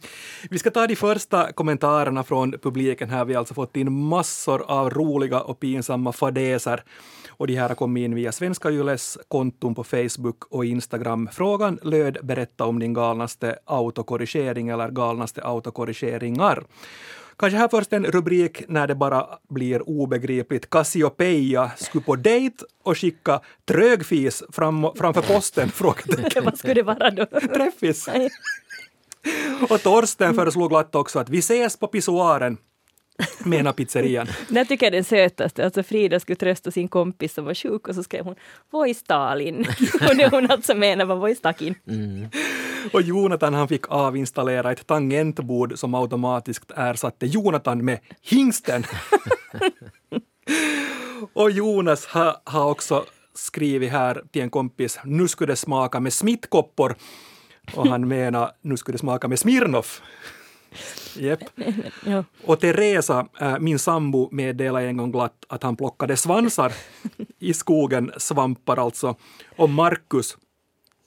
Vi 0.49 0.59
ska 0.59 0.71
ta 0.71 0.87
de 0.87 0.95
första 0.95 1.51
kommentarerna 1.51 2.23
från 2.23 2.51
publiken 2.51 3.09
här. 3.09 3.25
Vi 3.25 3.33
har 3.33 3.39
alltså 3.39 3.53
fått 3.53 3.77
in 3.77 3.91
massor 3.91 4.63
av 4.67 4.89
roliga 4.89 5.41
och 5.41 5.59
pinsamma 5.59 6.11
fadäser 6.11 6.83
och 7.29 7.47
de 7.47 7.55
här 7.55 7.69
har 7.69 7.75
kommit 7.75 8.01
in 8.01 8.15
via 8.15 8.31
Svenska 8.31 8.69
Yles 8.69 9.17
konton 9.27 9.75
på 9.75 9.83
Facebook 9.83 10.43
och 10.49 10.65
Instagram. 10.65 11.29
Frågan 11.31 11.79
löd 11.83 12.17
berätta 12.23 12.65
om 12.65 12.79
din 12.79 12.93
galnaste 12.93 13.59
autokorrigering 13.65 14.69
eller 14.69 14.89
galnaste 14.89 15.43
autokorrigeringar. 15.43 16.63
Kanske 17.39 17.57
här 17.57 17.67
först 17.67 17.93
en 17.93 18.05
rubrik 18.05 18.63
när 18.67 18.87
det 18.87 18.95
bara 18.95 19.27
blir 19.49 19.89
obegripligt. 19.89 20.69
Cassiopeia 20.69 21.71
skulle 21.77 22.03
på 22.03 22.15
dejt 22.15 22.65
och 22.83 22.97
skicka 22.97 23.41
trögfis 23.65 24.43
fram, 24.51 24.87
framför 24.95 25.21
posten? 25.21 25.69
Vad 26.43 26.57
skulle 26.57 26.73
det 26.73 26.83
vara 26.83 27.11
då? 27.11 27.25
Träffis. 27.25 28.09
och 29.69 29.81
Torsten 29.81 30.35
föreslog 30.35 30.69
glatt 30.69 30.95
också 30.95 31.19
att 31.19 31.29
vi 31.29 31.37
ses 31.37 31.79
på 31.79 31.87
pissoaren 31.87 32.57
menar 33.39 33.73
pizzerian. 33.73 34.27
Det 34.49 34.65
tycker 34.65 34.85
jag 34.85 34.93
är 34.93 34.95
den 34.95 35.03
sötaste. 35.03 35.65
Alltså 35.65 35.83
Frida 35.83 36.19
skulle 36.19 36.35
trösta 36.35 36.71
sin 36.71 36.87
kompis 36.87 37.33
som 37.33 37.45
var 37.45 37.53
sjuk 37.53 37.87
och 37.87 37.95
så 37.95 38.03
skrev 38.03 38.25
hon 38.25 38.35
Voi 38.71 38.93
Stalin. 38.93 39.59
och 40.09 40.15
det 40.15 40.29
hon 40.31 40.51
alltså 40.51 40.75
menar 40.75 41.05
var 41.05 41.15
Voi 41.15 41.35
Stakin. 41.35 41.75
Mm. 41.87 42.29
Och 42.93 43.01
Jonathan 43.01 43.53
han 43.53 43.67
fick 43.67 43.91
avinstallera 43.91 44.71
ett 44.71 44.87
tangentbord 44.87 45.79
som 45.79 45.93
automatiskt 45.95 46.71
ersatte 46.75 47.25
Jonathan 47.25 47.85
med 47.85 47.99
hingsten. 48.21 48.83
och 51.33 51.51
Jonas 51.51 52.05
har, 52.05 52.35
har 52.43 52.69
också 52.69 53.05
skrivit 53.33 53.91
här 53.91 54.23
till 54.31 54.41
en 54.41 54.49
kompis, 54.49 54.99
nu 55.03 55.27
skulle 55.27 55.51
det 55.51 55.55
smaka 55.55 55.99
med 55.99 56.13
smittkoppor. 56.13 56.95
Och 57.73 57.87
han 57.87 58.07
menar, 58.07 58.51
nu 58.61 58.77
skulle 58.77 58.93
det 58.93 58.99
smaka 58.99 59.27
med 59.27 59.39
Smirnoff. 59.39 60.01
Yep. 61.19 61.39
ja. 62.05 62.23
Och 62.43 62.59
Teresa, 62.59 63.27
äh, 63.39 63.59
min 63.59 63.79
sambo, 63.79 64.29
meddelade 64.31 64.87
en 64.87 64.97
gång 64.97 65.11
glatt 65.11 65.45
att 65.47 65.63
han 65.63 65.75
plockade 65.75 66.17
svansar 66.17 66.73
i 67.39 67.53
skogen, 67.53 68.11
svampar 68.17 68.77
alltså. 68.77 69.15
Och 69.55 69.69
Markus, 69.69 70.37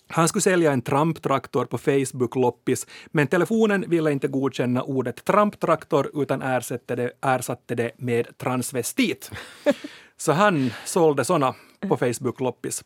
han 0.09 0.29
skulle 0.29 0.43
sälja 0.43 0.73
en 0.73 0.83
tramptraktor 0.83 1.65
på 1.65 1.79
Facebook-loppis, 1.79 2.87
men 3.07 3.27
telefonen 3.27 3.85
ville 3.89 4.13
inte 4.13 4.29
godkänna 4.29 4.83
ordet 4.83 5.25
tramptraktor 5.25 6.11
utan 6.15 6.43
ersatte 6.43 6.97
det, 6.97 7.13
ersatte 7.21 7.75
det 7.75 7.91
med 7.97 8.39
transvestit. 8.39 9.31
Så 10.17 10.33
han 10.33 10.71
sålde 10.85 11.25
såna 11.25 11.55
på 11.89 11.97
Facebook-loppis. 11.97 12.85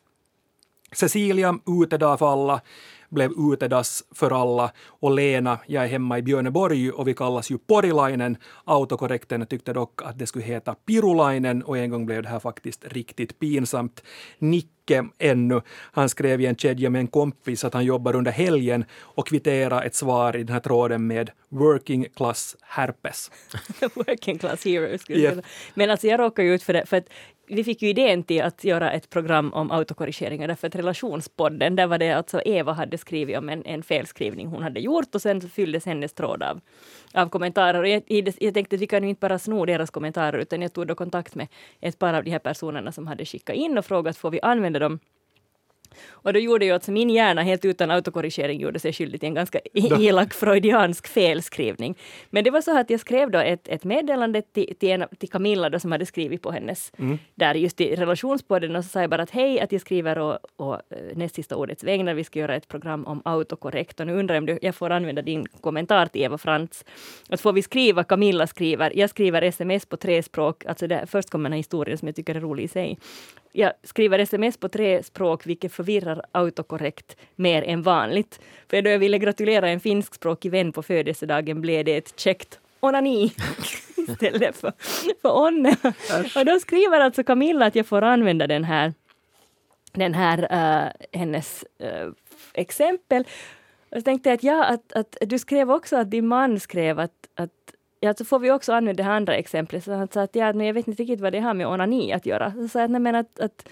Cecilia, 0.91 1.59
utedag 1.65 2.19
för 2.19 2.33
alla, 2.33 2.61
blev 3.09 3.31
utedass 3.53 4.03
för 4.11 4.41
alla 4.41 4.71
och 4.87 5.11
Lena, 5.11 5.59
jag 5.67 5.83
är 5.83 5.87
hemma 5.87 6.17
i 6.17 6.21
Björneborg 6.21 6.91
och 6.91 7.07
vi 7.07 7.13
kallas 7.13 7.51
ju 7.51 7.57
Porilainen. 7.57 8.37
Autokorrekten 8.63 9.45
tyckte 9.45 9.73
dock 9.73 10.01
att 10.03 10.19
det 10.19 10.27
skulle 10.27 10.45
heta 10.45 10.75
Pirulainen 10.75 11.63
och 11.63 11.77
en 11.77 11.89
gång 11.89 12.05
blev 12.05 12.23
det 12.23 12.29
här 12.29 12.39
faktiskt 12.39 12.85
riktigt 12.85 13.39
pinsamt. 13.39 14.03
Nicke 14.39 15.05
ännu, 15.19 15.61
han 15.91 16.09
skrev 16.09 16.41
i 16.41 16.45
en 16.45 16.55
kedja 16.55 16.89
med 16.89 16.99
en 16.99 17.07
kompis 17.07 17.63
att 17.63 17.73
han 17.73 17.85
jobbar 17.85 18.15
under 18.15 18.31
helgen 18.31 18.85
och 19.01 19.27
kvitterade 19.27 19.85
ett 19.85 19.95
svar 19.95 20.35
i 20.35 20.43
den 20.43 20.53
här 20.53 20.59
tråden 20.59 21.07
med 21.07 21.31
working 21.49 22.05
class 22.15 22.55
herpes. 22.61 23.31
Working 23.93 24.37
class 24.37 24.65
hero 24.65 24.97
skulle 24.97 25.29
säga. 25.29 25.41
Men 25.73 25.89
alltså 25.89 26.07
jag 26.07 26.19
råkade 26.19 26.47
ju 26.47 26.55
ut 26.55 26.63
för 26.63 26.73
det, 26.73 26.85
för 26.85 26.97
att 26.97 27.07
vi 27.47 27.63
fick 27.63 27.81
ju 27.81 27.89
idén 27.89 28.23
till 28.23 28.41
att 28.41 28.63
göra 28.63 28.91
ett 28.91 29.09
program 29.09 29.53
om 29.53 29.71
autokorrigeringar 29.71 30.47
därför 30.47 30.67
att 30.67 30.75
relationspodden, 30.75 31.75
där 31.75 31.87
var 31.87 31.97
det 31.97 32.11
alltså 32.11 32.41
Eva 32.45 32.73
hade 32.73 32.97
skrivit 32.97 33.37
om 33.37 33.49
en, 33.49 33.65
en 33.65 33.83
felskrivning 33.83 34.47
hon 34.47 34.63
hade 34.63 34.79
gjort 34.79 35.15
och 35.15 35.21
sen 35.21 35.41
fylldes 35.41 35.85
hennes 35.85 36.13
tråd 36.13 36.43
av, 36.43 36.61
av 37.13 37.29
kommentarer. 37.29 37.79
Och 37.79 37.87
jag 37.87 38.03
jag 38.39 38.53
tänkte 38.53 38.75
att 38.75 38.81
vi 38.81 38.87
kan 38.87 39.03
ju 39.03 39.09
inte 39.09 39.19
bara 39.19 39.39
sno 39.39 39.65
deras 39.65 39.89
kommentarer 39.89 40.37
utan 40.39 40.61
jag 40.61 40.73
tog 40.73 40.87
då 40.87 40.95
kontakt 40.95 41.35
med 41.35 41.47
ett 41.81 41.99
par 41.99 42.13
av 42.13 42.23
de 42.23 42.31
här 42.31 42.39
personerna 42.39 42.91
som 42.91 43.07
hade 43.07 43.25
skickat 43.25 43.55
in 43.55 43.77
och 43.77 43.85
frågat 43.85 44.17
får 44.17 44.31
vi 44.31 44.41
använda 44.41 44.79
dem 44.79 44.99
och 46.09 46.33
då 46.33 46.39
gjorde 46.39 46.65
ju 46.65 46.71
alltså 46.71 46.91
min 46.91 47.09
hjärna 47.09 47.41
helt 47.41 47.65
utan 47.65 47.91
autokorrigering 47.91 48.59
gjorde 48.59 48.79
sig 48.79 48.93
skyldig 48.93 49.19
till 49.19 49.27
en 49.27 49.33
ganska 49.35 49.59
elak 49.73 50.33
freudiansk 50.33 51.07
felskrivning. 51.07 51.97
Men 52.29 52.43
det 52.43 52.51
var 52.51 52.61
så 52.61 52.77
att 52.77 52.89
jag 52.89 52.99
skrev 52.99 53.31
då 53.31 53.39
ett, 53.39 53.67
ett 53.67 53.83
meddelande 53.83 54.41
till, 54.41 54.75
till, 54.79 54.89
en, 54.89 55.05
till 55.19 55.29
Camilla 55.29 55.69
då, 55.69 55.79
som 55.79 55.91
hade 55.91 56.05
skrivit 56.05 56.41
på 56.41 56.51
hennes, 56.51 56.91
där 57.35 57.55
just 57.55 57.81
i 57.81 57.95
relationspodden 57.95 58.75
och 58.75 58.83
så 58.83 58.89
sa 58.89 59.01
jag 59.01 59.09
bara 59.09 59.21
att 59.21 59.31
hej, 59.31 59.59
att 59.59 59.71
jag 59.71 59.81
skriver 59.81 60.17
och, 60.17 60.39
och 60.55 60.73
eh, 60.73 61.15
näst 61.15 61.35
sista 61.35 61.55
ordets 61.55 61.83
vägnar, 61.83 62.13
vi 62.13 62.23
ska 62.23 62.39
göra 62.39 62.55
ett 62.55 62.67
program 62.67 63.05
om 63.05 63.21
autokorrekt 63.25 63.99
och 63.99 64.07
nu 64.07 64.13
undrar 64.13 64.35
jag 64.35 64.41
om 64.41 64.45
du, 64.45 64.59
jag 64.61 64.75
får 64.75 64.89
använda 64.89 65.21
din 65.21 65.45
kommentar 65.61 66.05
till 66.05 66.21
Eva 66.21 66.37
Frantz. 66.37 66.85
Att 67.29 67.41
får 67.41 67.53
vi 67.53 67.61
skriva, 67.61 68.03
Camilla 68.03 68.47
skriver, 68.47 68.91
jag 68.95 69.09
skriver 69.09 69.41
sms 69.41 69.85
på 69.85 69.97
tre 69.97 70.23
språk, 70.23 70.65
alltså 70.65 70.87
det, 70.87 71.05
först 71.07 71.29
kommer 71.29 71.49
den 71.49 71.53
här 71.53 71.57
historien 71.57 71.97
som 71.97 72.07
jag 72.07 72.15
tycker 72.15 72.35
är 72.35 72.39
rolig 72.39 72.63
i 72.63 72.67
sig. 72.67 72.97
Jag 73.57 73.73
skriver 73.83 74.19
sms 74.19 74.57
på 74.57 74.69
tre 74.69 75.03
språk, 75.03 75.45
vilket 75.45 75.73
förvirrar 75.73 76.25
autokorrekt 76.31 77.17
mer 77.35 77.61
än 77.61 77.81
vanligt. 77.81 78.39
För 78.69 78.81
då 78.81 78.89
jag 78.89 78.99
ville 78.99 79.17
gratulera 79.17 79.69
en 79.69 79.79
finskspråkig 79.79 80.51
vän 80.51 80.71
på 80.71 80.83
födelsedagen 80.83 81.61
blev 81.61 81.85
det 81.85 81.97
ett 81.97 82.19
käckt 82.19 82.59
onani 82.79 83.33
istället 83.97 84.55
för, 84.55 84.73
för 85.21 85.37
onne. 85.37 85.75
Och 86.35 86.45
då 86.45 86.59
skriver 86.59 86.99
alltså 86.99 87.23
Camilla 87.23 87.65
att 87.65 87.75
jag 87.75 87.85
får 87.85 88.01
använda 88.01 88.47
den 88.47 88.63
här, 88.63 88.93
den 89.91 90.13
här 90.13 90.39
uh, 90.39 90.91
hennes 91.19 91.65
uh, 91.83 92.11
exempel. 92.53 93.23
Och 93.91 93.97
så 93.97 94.01
tänkte 94.01 94.29
jag 94.29 94.35
att, 94.35 94.43
ja, 94.43 94.65
att, 94.65 94.93
att 94.93 95.17
du 95.21 95.39
skrev 95.39 95.71
också 95.71 95.97
att 95.97 96.11
din 96.11 96.27
man 96.27 96.59
skrev 96.59 96.99
att, 96.99 97.29
att 97.35 97.64
Ja, 98.05 98.13
så 98.13 98.25
får 98.25 98.39
vi 98.39 98.51
också 98.51 98.73
använda 98.73 99.03
det 99.03 99.09
här 99.09 99.15
andra 99.15 99.35
exemplet. 99.35 99.83
Så 99.83 99.91
han 99.91 100.07
sa 100.07 100.21
att 100.21 100.35
ja, 100.35 100.53
men 100.53 100.67
jag 100.67 100.73
vet 100.73 100.87
inte 100.87 101.03
riktigt 101.03 101.21
vad 101.21 101.33
det 101.33 101.39
har 101.39 101.53
med 101.53 101.67
onani 101.67 102.13
att 102.13 102.25
göra. 102.25 102.51
Så 102.51 102.67
sa 102.67 102.79
jag 102.79 102.85
att, 102.85 102.91
nej, 102.91 103.01
men 103.01 103.15
att, 103.15 103.39
att, 103.39 103.69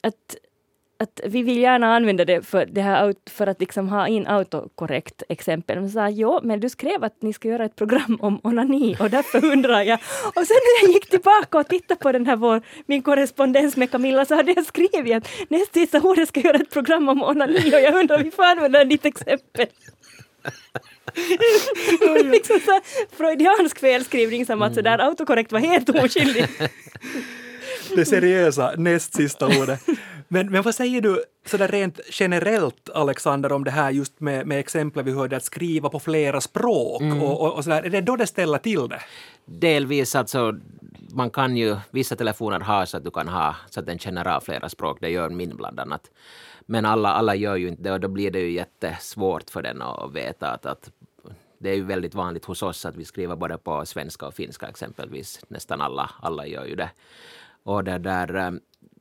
att, 0.00 0.36
att 0.98 1.20
vi 1.24 1.42
vill 1.42 1.58
gärna 1.58 1.96
använda 1.96 2.24
det 2.24 2.42
för, 2.46 2.66
det 2.66 2.80
här, 2.80 3.14
för 3.30 3.46
att 3.46 3.60
liksom 3.60 3.88
ha 3.88 4.08
in 4.08 4.26
autokorrekt 4.26 5.22
exempel. 5.28 5.80
Men 5.80 5.88
så 5.88 5.92
sa 5.92 6.08
jo, 6.08 6.40
men 6.42 6.60
du 6.60 6.68
skrev 6.68 7.04
att 7.04 7.22
ni 7.22 7.32
ska 7.32 7.48
göra 7.48 7.64
ett 7.64 7.76
program 7.76 8.18
om 8.20 8.40
onani 8.42 8.96
och 9.00 9.10
därför 9.10 9.44
undrar 9.52 9.82
jag. 9.82 9.98
Och 10.34 10.46
sen 10.46 10.56
när 10.64 10.86
jag 10.88 10.94
gick 10.94 11.10
tillbaka 11.10 11.58
och 11.58 11.68
tittade 11.68 12.00
på 12.00 12.12
den 12.12 12.26
här 12.26 12.36
vår, 12.36 12.62
min 12.86 13.02
korrespondens 13.02 13.76
med 13.76 13.90
Camilla 13.90 14.24
så 14.24 14.34
hade 14.34 14.52
jag 14.52 14.66
skrivit 14.66 15.16
att 15.16 15.28
nästa 15.48 15.72
sista 15.72 16.00
ordet 16.00 16.28
ska 16.28 16.40
göra 16.40 16.56
ett 16.56 16.70
program 16.70 17.08
om 17.08 17.22
onani 17.22 17.74
och 17.74 17.80
jag 17.80 17.94
undrar 17.94 18.16
om 18.16 18.22
vi 18.22 18.30
får 18.30 18.44
använda 18.44 18.84
ditt 18.84 19.06
exempel 19.06 19.66
liksom 22.24 22.60
så 22.66 22.80
freudiansk 23.16 23.78
felskrivning 23.78 24.46
som 24.46 24.62
att 24.62 24.74
sådär 24.74 24.98
autokorrekt 24.98 25.52
var 25.52 25.60
helt 25.60 25.88
oskyldig. 25.88 26.46
Det 27.96 28.04
seriösa 28.04 28.72
näst 28.76 29.14
sista 29.14 29.46
ordet. 29.46 29.80
Men, 30.28 30.50
men 30.50 30.62
vad 30.62 30.74
säger 30.74 31.00
du 31.00 31.24
sådär 31.46 31.68
rent 31.68 32.00
generellt, 32.10 32.90
Alexander, 32.94 33.52
om 33.52 33.64
det 33.64 33.70
här 33.70 33.90
just 33.90 34.20
med, 34.20 34.46
med 34.46 34.58
exempel 34.58 35.04
vi 35.04 35.12
hörde 35.12 35.36
att 35.36 35.44
skriva 35.44 35.88
på 35.88 36.00
flera 36.00 36.40
språk 36.40 37.02
och, 37.02 37.42
och, 37.42 37.54
och 37.54 37.64
sådär. 37.64 37.82
Är 37.82 37.90
det 37.90 38.00
då 38.00 38.16
det 38.16 38.26
ställer 38.26 38.58
till 38.58 38.88
det? 38.88 39.00
Delvis 39.44 40.14
alltså, 40.14 40.54
man 41.14 41.30
kan 41.30 41.56
ju, 41.56 41.76
vissa 41.90 42.16
telefoner 42.16 42.60
har 42.60 42.86
så 42.86 42.96
att 42.96 43.04
du 43.04 43.10
kan 43.10 43.28
ha 43.28 43.56
så 43.70 43.80
att 43.80 43.86
den 43.86 43.98
känner 43.98 44.28
av 44.28 44.40
flera 44.40 44.68
språk, 44.68 44.98
det 45.00 45.10
gör 45.10 45.28
min 45.28 45.56
bland 45.56 45.80
annat. 45.80 46.10
Men 46.70 46.84
alla, 46.84 47.08
alla 47.08 47.34
gör 47.34 47.56
ju 47.56 47.68
inte 47.68 47.82
det 47.82 47.92
och 47.92 48.00
då 48.00 48.08
blir 48.08 48.30
det 48.30 48.40
ju 48.40 48.50
jättesvårt 48.50 49.50
för 49.50 49.62
den 49.62 49.82
att 49.82 50.12
veta 50.12 50.50
att, 50.50 50.66
att 50.66 50.90
det 51.58 51.70
är 51.70 51.74
ju 51.74 51.84
väldigt 51.84 52.14
vanligt 52.14 52.44
hos 52.44 52.62
oss 52.62 52.84
att 52.84 52.96
vi 52.96 53.04
skriver 53.04 53.36
både 53.36 53.58
på 53.58 53.86
svenska 53.86 54.26
och 54.26 54.34
finska 54.34 54.68
exempelvis. 54.68 55.40
Nästan 55.48 55.80
alla, 55.80 56.10
alla 56.20 56.46
gör 56.46 56.64
ju 56.64 56.74
det. 56.74 56.90
Och 57.62 57.84
det 57.84 57.98
där, 57.98 58.34
eh, 58.34 58.50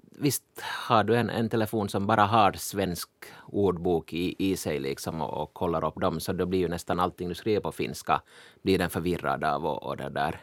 visst 0.09 0.43
har 0.87 1.03
du 1.03 1.15
en, 1.15 1.29
en 1.29 1.49
telefon 1.49 1.89
som 1.89 2.07
bara 2.07 2.25
har 2.25 2.53
svensk 2.53 3.09
ordbok 3.45 4.13
i, 4.13 4.35
i 4.51 4.57
sig 4.57 4.79
liksom 4.79 5.21
och, 5.21 5.43
och 5.43 5.53
kollar 5.53 5.85
upp 5.85 6.01
dem 6.01 6.19
så 6.19 6.33
då 6.33 6.45
blir 6.45 6.59
ju 6.59 6.67
nästan 6.67 6.99
allting 6.99 7.29
du 7.29 7.35
skriver 7.35 7.61
på 7.61 7.71
finska 7.71 8.21
blir 8.61 8.77
den 8.77 8.89
förvirrad 8.89 9.43
av 9.43 9.65
och, 9.65 9.83
och 9.83 9.97
det 9.97 10.09
där. 10.09 10.41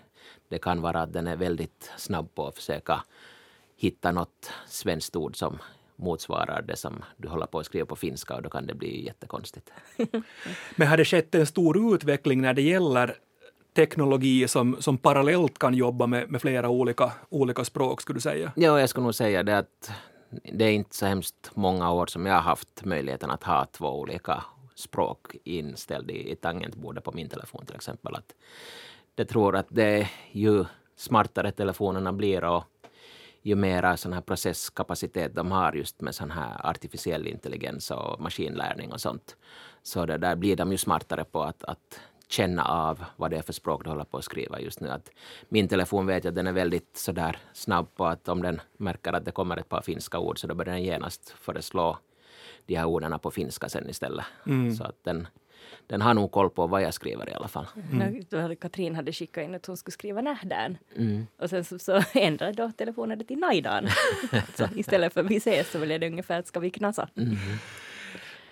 Det 0.48 0.58
kan 0.58 0.82
vara 0.82 1.02
att 1.02 1.12
den 1.12 1.26
är 1.26 1.36
väldigt 1.36 1.92
snabb 1.96 2.34
på 2.34 2.46
att 2.46 2.54
försöka 2.54 3.04
hitta 3.76 4.12
något 4.12 4.50
svenskt 4.66 5.16
ord 5.16 5.36
som 5.36 5.58
motsvarar 6.04 6.62
det 6.62 6.76
som 6.76 7.02
du 7.16 7.28
håller 7.28 7.46
på 7.46 7.58
att 7.58 7.66
skriva 7.66 7.86
på 7.86 7.96
finska 7.96 8.36
och 8.36 8.42
då 8.42 8.50
kan 8.50 8.66
det 8.66 8.74
bli 8.74 9.04
jättekonstigt. 9.04 9.70
Men 10.76 10.88
har 10.88 10.96
det 10.96 11.04
skett 11.04 11.34
en 11.34 11.46
stor 11.46 11.94
utveckling 11.94 12.40
när 12.40 12.54
det 12.54 12.62
gäller 12.62 13.16
teknologi 13.76 14.48
som, 14.48 14.76
som 14.80 14.98
parallellt 14.98 15.58
kan 15.58 15.74
jobba 15.74 16.06
med, 16.06 16.30
med 16.30 16.40
flera 16.40 16.68
olika, 16.68 17.12
olika 17.28 17.64
språk, 17.64 18.00
skulle 18.00 18.16
du 18.16 18.20
säga? 18.20 18.52
Ja, 18.56 18.80
jag 18.80 18.88
skulle 18.88 19.04
nog 19.04 19.14
säga 19.14 19.42
det 19.42 19.58
att 19.58 19.90
det 20.52 20.64
är 20.64 20.72
inte 20.72 20.96
så 20.96 21.06
hemskt 21.06 21.50
många 21.54 21.92
år 21.92 22.06
som 22.06 22.26
jag 22.26 22.34
har 22.34 22.40
haft 22.40 22.84
möjligheten 22.84 23.30
att 23.30 23.44
ha 23.44 23.66
två 23.72 24.00
olika 24.00 24.44
språk 24.74 25.36
inställd 25.44 26.10
i, 26.10 26.30
i 26.30 26.36
tangentbordet 26.36 27.04
på 27.04 27.12
min 27.12 27.28
telefon 27.28 27.66
till 27.66 27.76
exempel. 27.76 28.14
Att 28.14 28.34
det 29.14 29.24
tror 29.24 29.56
att 29.56 29.66
det 29.68 30.08
ju 30.32 30.64
smartare 30.96 31.52
telefonerna 31.52 32.12
blir 32.12 32.44
och 32.44 32.64
ju 33.44 33.54
mera 33.54 33.96
sån 33.96 34.12
här 34.12 34.20
processkapacitet 34.20 35.34
de 35.34 35.50
har 35.52 35.72
just 35.72 36.00
med 36.00 36.14
sån 36.14 36.30
här 36.30 36.66
artificiell 36.66 37.26
intelligens 37.26 37.90
och 37.90 38.20
maskinlärning 38.20 38.92
och 38.92 39.00
sånt. 39.00 39.36
Så 39.82 40.06
det 40.06 40.18
där 40.18 40.36
blir 40.36 40.56
de 40.56 40.72
ju 40.72 40.78
smartare 40.78 41.24
på 41.24 41.42
att, 41.42 41.64
att 41.64 42.00
känna 42.28 42.64
av 42.64 43.04
vad 43.16 43.30
det 43.30 43.36
är 43.36 43.42
för 43.42 43.52
språk 43.52 43.84
du 43.84 43.90
håller 43.90 44.04
på 44.04 44.18
att 44.18 44.24
skriva 44.24 44.60
just 44.60 44.80
nu. 44.80 44.88
Att 44.88 45.10
min 45.48 45.68
telefon 45.68 46.06
vet 46.06 46.24
jag 46.24 46.30
att 46.30 46.34
den 46.34 46.46
är 46.46 46.52
väldigt 46.52 46.96
sådär 46.96 47.38
snabb 47.52 47.94
på 47.94 48.06
att 48.06 48.28
om 48.28 48.42
den 48.42 48.60
märker 48.76 49.12
att 49.12 49.24
det 49.24 49.30
kommer 49.32 49.56
ett 49.56 49.68
par 49.68 49.82
finska 49.82 50.18
ord 50.18 50.38
så 50.38 50.46
då 50.46 50.54
börjar 50.54 50.74
den 50.74 50.84
genast 50.84 51.30
föreslå 51.30 51.98
de 52.66 52.74
här 52.74 52.84
orden 52.84 53.18
på 53.18 53.30
finska 53.30 53.68
sen 53.68 53.90
istället. 53.90 54.24
Så 54.76 54.84
att 54.84 55.04
den, 55.04 55.26
den 55.86 56.02
har 56.02 56.14
nog 56.14 56.30
koll 56.32 56.50
på 56.50 56.66
vad 56.66 56.82
jag 56.82 56.94
skriver 56.94 57.30
i 57.30 57.32
alla 57.32 57.48
fall. 57.48 57.66
Mm. 57.92 58.24
Hade 58.32 58.56
Katrin 58.56 58.94
hade 58.94 59.12
skickat 59.12 59.44
in 59.44 59.54
att 59.54 59.66
hon 59.66 59.76
skulle 59.76 59.92
skriva 59.92 60.20
nähdän. 60.20 60.78
Och 61.38 61.50
sen 61.50 61.64
så, 61.64 61.78
så 61.78 62.02
ändrade 62.12 62.52
då 62.52 62.72
telefonen 62.76 63.18
det 63.18 63.24
till 63.24 63.38
najdan. 63.38 63.88
alltså, 64.32 64.68
istället 64.76 65.12
för 65.12 65.22
vi 65.22 65.36
ses 65.36 65.70
så 65.70 65.78
blev 65.78 66.00
det 66.00 66.06
ungefär 66.06 66.38
att 66.38 66.46
ska 66.46 66.60
vi 66.60 66.70
knasa. 66.70 67.08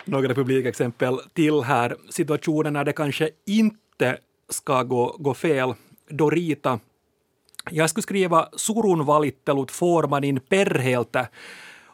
Några 0.04 0.34
publikexempel 0.34 1.18
till 1.32 1.62
här. 1.62 1.96
Situationer 2.10 2.70
när 2.70 2.84
det 2.84 2.92
kanske 2.92 3.30
inte 3.46 4.18
ska 4.48 4.82
gå, 4.82 5.16
gå 5.18 5.34
fel. 5.34 5.74
Dorita. 6.08 6.80
Jag 7.70 7.90
skulle 7.90 8.02
skriva 8.02 8.48
surun 8.56 9.04
valittelut 9.04 9.70
får 9.70 10.08
man 10.08 10.24
in 10.24 10.40
perheeltä 10.40 11.28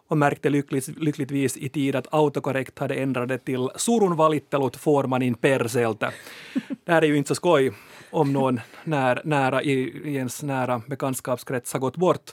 och 0.08 0.18
märkte 0.18 0.50
lyckligt, 0.50 0.88
lyckligtvis 0.88 1.56
i 1.56 1.68
tid 1.68 1.96
att 1.96 2.14
autokorrekt 2.14 2.78
hade 2.78 2.94
ändrat 2.94 3.28
det 3.28 3.38
till 3.38 3.68
surun 3.76 4.16
valittelut 4.16 4.76
får 4.76 5.04
man 5.04 5.22
in 5.22 5.34
perseeltä. 5.34 6.12
Det 6.84 6.92
här 6.92 7.02
är 7.02 7.06
ju 7.06 7.16
inte 7.16 7.28
så 7.28 7.34
skoj 7.34 7.72
om 8.10 8.32
någon 8.32 8.60
när, 8.84 9.20
nära 9.24 9.62
i, 9.62 9.72
i 10.04 10.14
ens 10.14 10.42
nära 10.42 10.82
bekantskapskrets 10.86 11.72
har 11.72 11.80
gått 11.80 11.96
bort. 11.96 12.30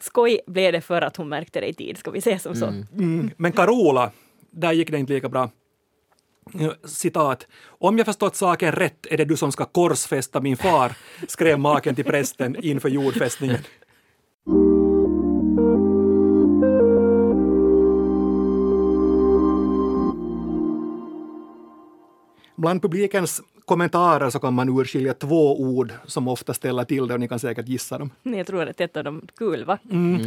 Skoj 0.00 0.40
blev 0.46 0.72
det 0.72 0.80
för 0.80 1.02
att 1.02 1.16
hon 1.16 1.28
märkte 1.28 1.60
det 1.60 1.66
i 1.66 1.74
tid, 1.74 1.98
ska 1.98 2.10
vi 2.10 2.20
se 2.20 2.38
som 2.38 2.54
så. 2.54 2.66
Mm. 2.66 3.30
Men 3.36 3.52
Carola, 3.52 4.10
där 4.50 4.72
gick 4.72 4.90
det 4.90 4.98
inte 4.98 5.12
lika 5.12 5.28
bra. 5.28 5.50
Eh, 6.60 6.72
Citat. 6.84 7.46
Om 7.66 7.98
jag 7.98 8.06
förstått 8.06 8.36
saken 8.36 8.72
rätt 8.72 9.06
är 9.10 9.16
det 9.16 9.24
du 9.24 9.36
som 9.36 9.52
ska 9.52 9.64
korsfästa 9.64 10.40
min 10.40 10.56
far, 10.56 10.92
skrev 11.28 11.58
maken 11.58 11.94
till 11.94 12.04
prästen 12.04 12.56
inför 12.64 12.88
jordfästningen. 12.88 13.58
Bland 22.56 22.82
publikens 22.82 23.42
kommentarer 23.64 24.30
så 24.30 24.38
kan 24.38 24.54
man 24.54 24.68
urskilja 24.68 25.14
två 25.14 25.60
ord 25.60 25.92
som 26.06 26.28
ofta 26.28 26.54
ställer 26.54 26.84
till 26.84 27.08
det 27.08 27.14
och 27.14 27.20
ni 27.20 27.28
kan 27.28 27.38
säkert 27.38 27.68
gissa 27.68 27.98
dem. 27.98 28.10
Jag 28.22 28.46
tror 28.46 28.68
att 28.68 28.80
ett 28.80 28.96
av 28.96 29.04
dem, 29.04 29.22
kul 29.38 29.64
va, 29.64 29.78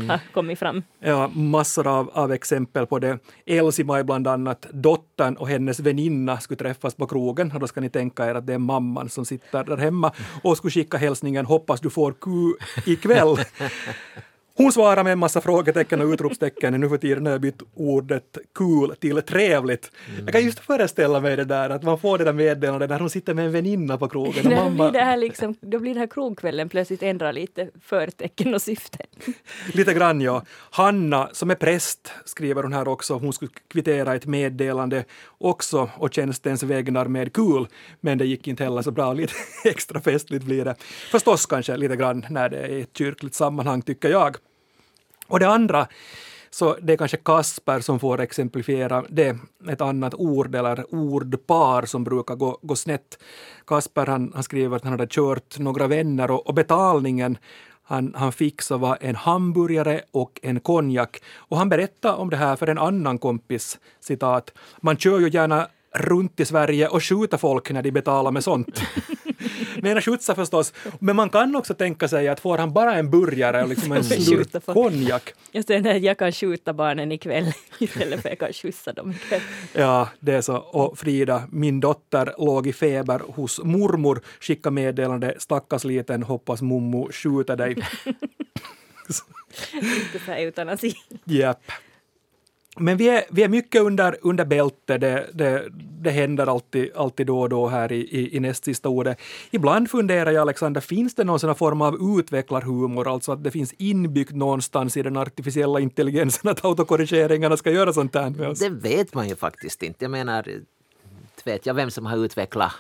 har 0.08 0.34
kommit 0.34 0.60
fram. 0.60 0.84
Ja, 1.00 1.28
massor 1.28 1.88
av, 1.88 2.10
av 2.14 2.32
exempel 2.32 2.86
på 2.86 3.00
det. 3.00 3.20
Elsie 3.46 4.04
bland 4.04 4.28
annat, 4.28 4.66
dottern 4.72 5.36
och 5.36 5.48
hennes 5.48 5.80
väninna 5.80 6.40
skulle 6.40 6.58
träffas 6.58 6.96
på 6.96 7.08
krogen 7.08 7.52
och 7.52 7.60
då 7.60 7.68
ska 7.68 7.82
ni 7.82 7.90
tänka 7.90 8.26
er 8.26 8.36
att 8.36 8.48
det 8.48 8.54
är 8.54 8.58
mamman 8.58 9.10
som 9.10 9.26
sitter 9.26 9.64
där 9.64 9.78
hemma 9.78 10.12
och 10.44 10.58
skulle 10.58 10.72
skicka 10.72 10.98
hälsningen 10.98 11.46
“hoppas 11.46 11.82
du 11.82 11.90
får 11.90 12.12
ku 12.12 12.54
ikväll”. 12.86 13.38
Hon 14.58 14.72
svarar 14.72 15.04
med 15.04 15.14
en 15.14 15.20
massa 15.20 15.42
frågetecken 15.42 16.02
och 16.02 16.08
utropstecken. 16.08 16.82
Nu 16.82 16.90
för 16.90 16.98
tiden 16.98 17.26
har 17.26 17.32
jag 17.32 17.42
bytt 17.42 17.62
ordet 17.76 18.38
kul 18.56 18.96
till 19.00 19.22
trevligt. 19.22 19.92
Mm. 20.10 20.26
Jag 20.26 20.34
kan 20.34 20.44
just 20.44 20.60
föreställa 20.60 21.20
mig 21.20 21.36
det 21.36 21.46
där 21.46 21.70
att 21.70 21.84
man 21.84 22.00
får 22.00 22.18
det 22.18 22.24
där 22.24 22.34
meddelandet 22.34 22.90
när 22.90 23.00
hon 23.00 23.10
sitter 23.10 23.34
med 23.34 23.46
en 23.46 23.52
väninna 23.52 23.98
på 23.98 24.10
krogen. 24.10 24.48
Och 24.48 24.54
mamma... 24.54 24.90
blir 24.90 25.00
det 25.00 25.06
här 25.06 25.18
liksom, 25.18 25.56
då 25.62 25.80
blir 25.80 25.94
det 25.94 26.00
här 26.00 26.08
krogkvällen 26.08 26.70
plötsligt 26.70 27.04
ändra 27.04 27.32
lite 27.32 27.70
förtecken 27.82 28.54
och 28.54 28.62
syfte. 28.62 28.98
lite 29.74 29.94
grann 29.94 30.22
ja. 30.22 30.44
Hanna 30.72 31.30
som 31.32 31.52
är 31.52 31.56
präst 31.56 32.12
skriver 32.26 32.64
hon 32.64 32.74
här 32.74 32.88
också. 32.88 33.14
Hon 33.14 33.34
skulle 33.34 33.52
kvittera 33.68 34.16
ett 34.16 34.26
meddelande 34.26 35.06
också 35.38 35.90
och 35.98 36.14
tjänstens 36.14 36.64
vägnar 36.64 37.06
med 37.06 37.34
kul. 37.34 37.68
Men 38.00 38.18
det 38.18 38.26
gick 38.26 38.48
inte 38.48 38.64
heller 38.64 38.82
så 38.82 38.92
bra. 38.92 39.14
Lite 39.14 39.34
extra 39.66 40.02
festligt 40.02 40.46
blir 40.46 40.66
det. 40.66 40.76
Förstås 41.12 41.46
kanske 41.46 41.78
lite 41.78 41.96
grann 41.96 42.26
när 42.30 42.50
det 42.50 42.58
är 42.58 42.82
ett 42.82 42.98
kyrkligt 42.98 43.36
sammanhang 43.36 43.82
tycker 43.82 44.10
jag. 44.10 44.38
Och 45.28 45.40
det 45.40 45.48
andra, 45.48 45.88
så 46.50 46.78
det 46.82 46.94
är 46.94 46.98
kanske 46.98 47.18
Kasper 47.18 47.80
som 47.80 48.00
får 48.00 48.22
exemplifiera 48.22 49.04
det, 49.10 49.38
ett 49.70 49.82
annat 49.82 50.14
ord 50.14 50.56
eller 50.56 50.96
ordpar 50.96 51.86
som 51.86 52.04
brukar 52.04 52.36
gå, 52.36 52.60
gå 52.62 52.76
snett. 52.76 53.20
Kasper 53.68 54.06
han, 54.06 54.32
han 54.34 54.44
skriver 54.44 54.76
att 54.76 54.84
han 54.84 54.92
hade 54.92 55.08
kört 55.10 55.60
några 55.60 55.88
vänner 55.88 56.32
och, 56.32 56.48
och 56.48 56.54
betalningen 56.54 57.38
han, 57.84 58.14
han 58.16 58.32
fick 58.32 58.62
så 58.62 58.78
var 58.78 58.98
en 59.02 59.16
hamburgare 59.16 60.02
och 60.12 60.40
en 60.44 60.60
konjak. 60.60 61.22
Och 61.36 61.58
han 61.58 61.70
berättade 61.70 62.14
om 62.14 62.30
det 62.30 62.38
här 62.38 62.56
för 62.56 62.68
en 62.68 62.78
annan 62.78 63.18
kompis, 63.18 63.80
citat, 64.00 64.54
man 64.82 64.98
kör 64.98 65.20
ju 65.20 65.30
gärna 65.30 65.68
runt 65.96 66.40
i 66.40 66.46
Sverige 66.46 66.88
och 66.88 67.04
skjuter 67.04 67.38
folk 67.38 67.72
när 67.72 67.82
de 67.82 67.92
betalar 67.92 68.32
med 68.32 68.44
sånt. 68.44 68.82
Mera 69.82 70.02
skjutsa 70.02 70.36
förstås, 70.36 70.74
men 71.00 71.16
man 71.16 71.30
kan 71.30 71.56
också 71.56 71.74
tänka 71.74 72.08
sig 72.08 72.28
att 72.28 72.40
får 72.40 72.58
han 72.58 72.74
bara 72.74 72.96
en 72.96 73.10
burgare 73.10 73.64
och 73.64 73.70
liksom 73.70 73.92
en 73.92 74.04
slurk 74.04 74.66
konjak. 74.66 75.34
Just 75.52 75.68
det, 75.68 75.80
när 75.80 76.00
jag 76.00 76.18
kan 76.18 76.32
skjuta 76.32 76.74
barnen 76.74 77.12
ikväll 77.12 77.52
istället 77.80 78.22
för 78.22 78.30
att 78.30 78.32
jag 78.32 78.40
kan 78.40 78.54
skjutsa 78.54 78.94
dem 78.94 79.12
ikväll. 79.12 79.42
Ja, 79.74 80.10
det 80.20 80.34
är 80.34 80.42
så. 80.42 80.58
Och 80.58 81.00
Frida, 81.00 81.44
min 81.52 81.80
dotter 81.80 82.34
låg 82.38 82.68
i 82.68 82.74
feber 82.74 83.22
hos 83.28 83.64
mormor, 83.64 84.22
skicka 84.40 84.72
meddelande, 84.72 85.36
stackars 85.38 85.84
liten, 85.84 86.24
hoppas 86.24 86.62
mommo 86.62 87.10
skjuter 87.12 87.56
dig. 87.56 87.72
Inte 89.74 90.20
så 90.26 90.32
eutanasi. 90.32 90.94
Japp. 91.26 91.62
Men 92.80 92.98
vi 92.98 93.10
är, 93.10 93.24
vi 93.30 93.44
är 93.44 93.48
mycket 93.48 93.82
under, 93.82 94.18
under 94.22 94.46
bältet. 94.46 95.02
det, 95.02 95.28
det, 95.34 95.64
det 96.02 96.10
händer 96.12 96.48
alltid, 96.48 96.92
alltid 96.96 97.28
då 97.28 97.40
och 97.40 97.50
då 97.50 97.68
här 97.68 97.92
i, 97.92 98.00
i, 98.00 98.36
i 98.36 98.40
näst 98.40 98.66
sista 98.66 98.90
ordet. 98.90 99.22
Ibland 99.52 99.90
funderar 99.92 100.32
jag, 100.32 100.42
Alexander, 100.42 100.82
finns 100.82 101.16
det 101.16 101.24
någon 101.24 101.40
sån 101.40 101.56
form 101.56 101.82
av 101.82 102.20
utvecklarhumor, 102.20 103.14
alltså 103.14 103.32
att 103.32 103.44
det 103.44 103.52
finns 103.52 103.74
inbyggt 103.78 104.36
någonstans 104.36 104.98
i 104.98 105.02
den 105.02 105.18
artificiella 105.18 105.80
intelligensen 105.80 106.52
att 106.52 106.66
autokorrigeringarna 106.66 107.58
ska 107.58 107.72
göra 107.72 107.94
sånt 107.94 108.16
här 108.16 108.30
med 108.30 108.48
oss? 108.48 108.60
Det 108.60 108.70
vet 108.70 109.14
man 109.14 109.30
ju 109.30 109.36
faktiskt 109.36 109.84
inte. 109.84 110.06
Jag 110.06 110.12
menar, 110.12 110.48
vet 111.44 111.66
jag 111.66 111.74
vem 111.74 111.92
som 111.92 112.06
har 112.06 112.18
utvecklat 112.26 112.72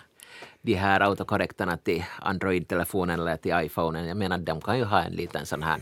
de 0.62 0.74
här 0.74 1.00
autokorrektorna 1.00 1.77
till 1.77 2.04
Android-telefonen 2.20 3.20
eller 3.20 3.38
till 3.38 3.54
iPhonen. 3.56 4.08
Jag 4.08 4.18
menar, 4.18 4.38
de 4.38 4.62
kan 4.62 4.77
ju 4.77 4.84
ha 4.84 5.01
en 5.01 5.13
liten 5.13 5.46
sån 5.46 5.63
här 5.63 5.82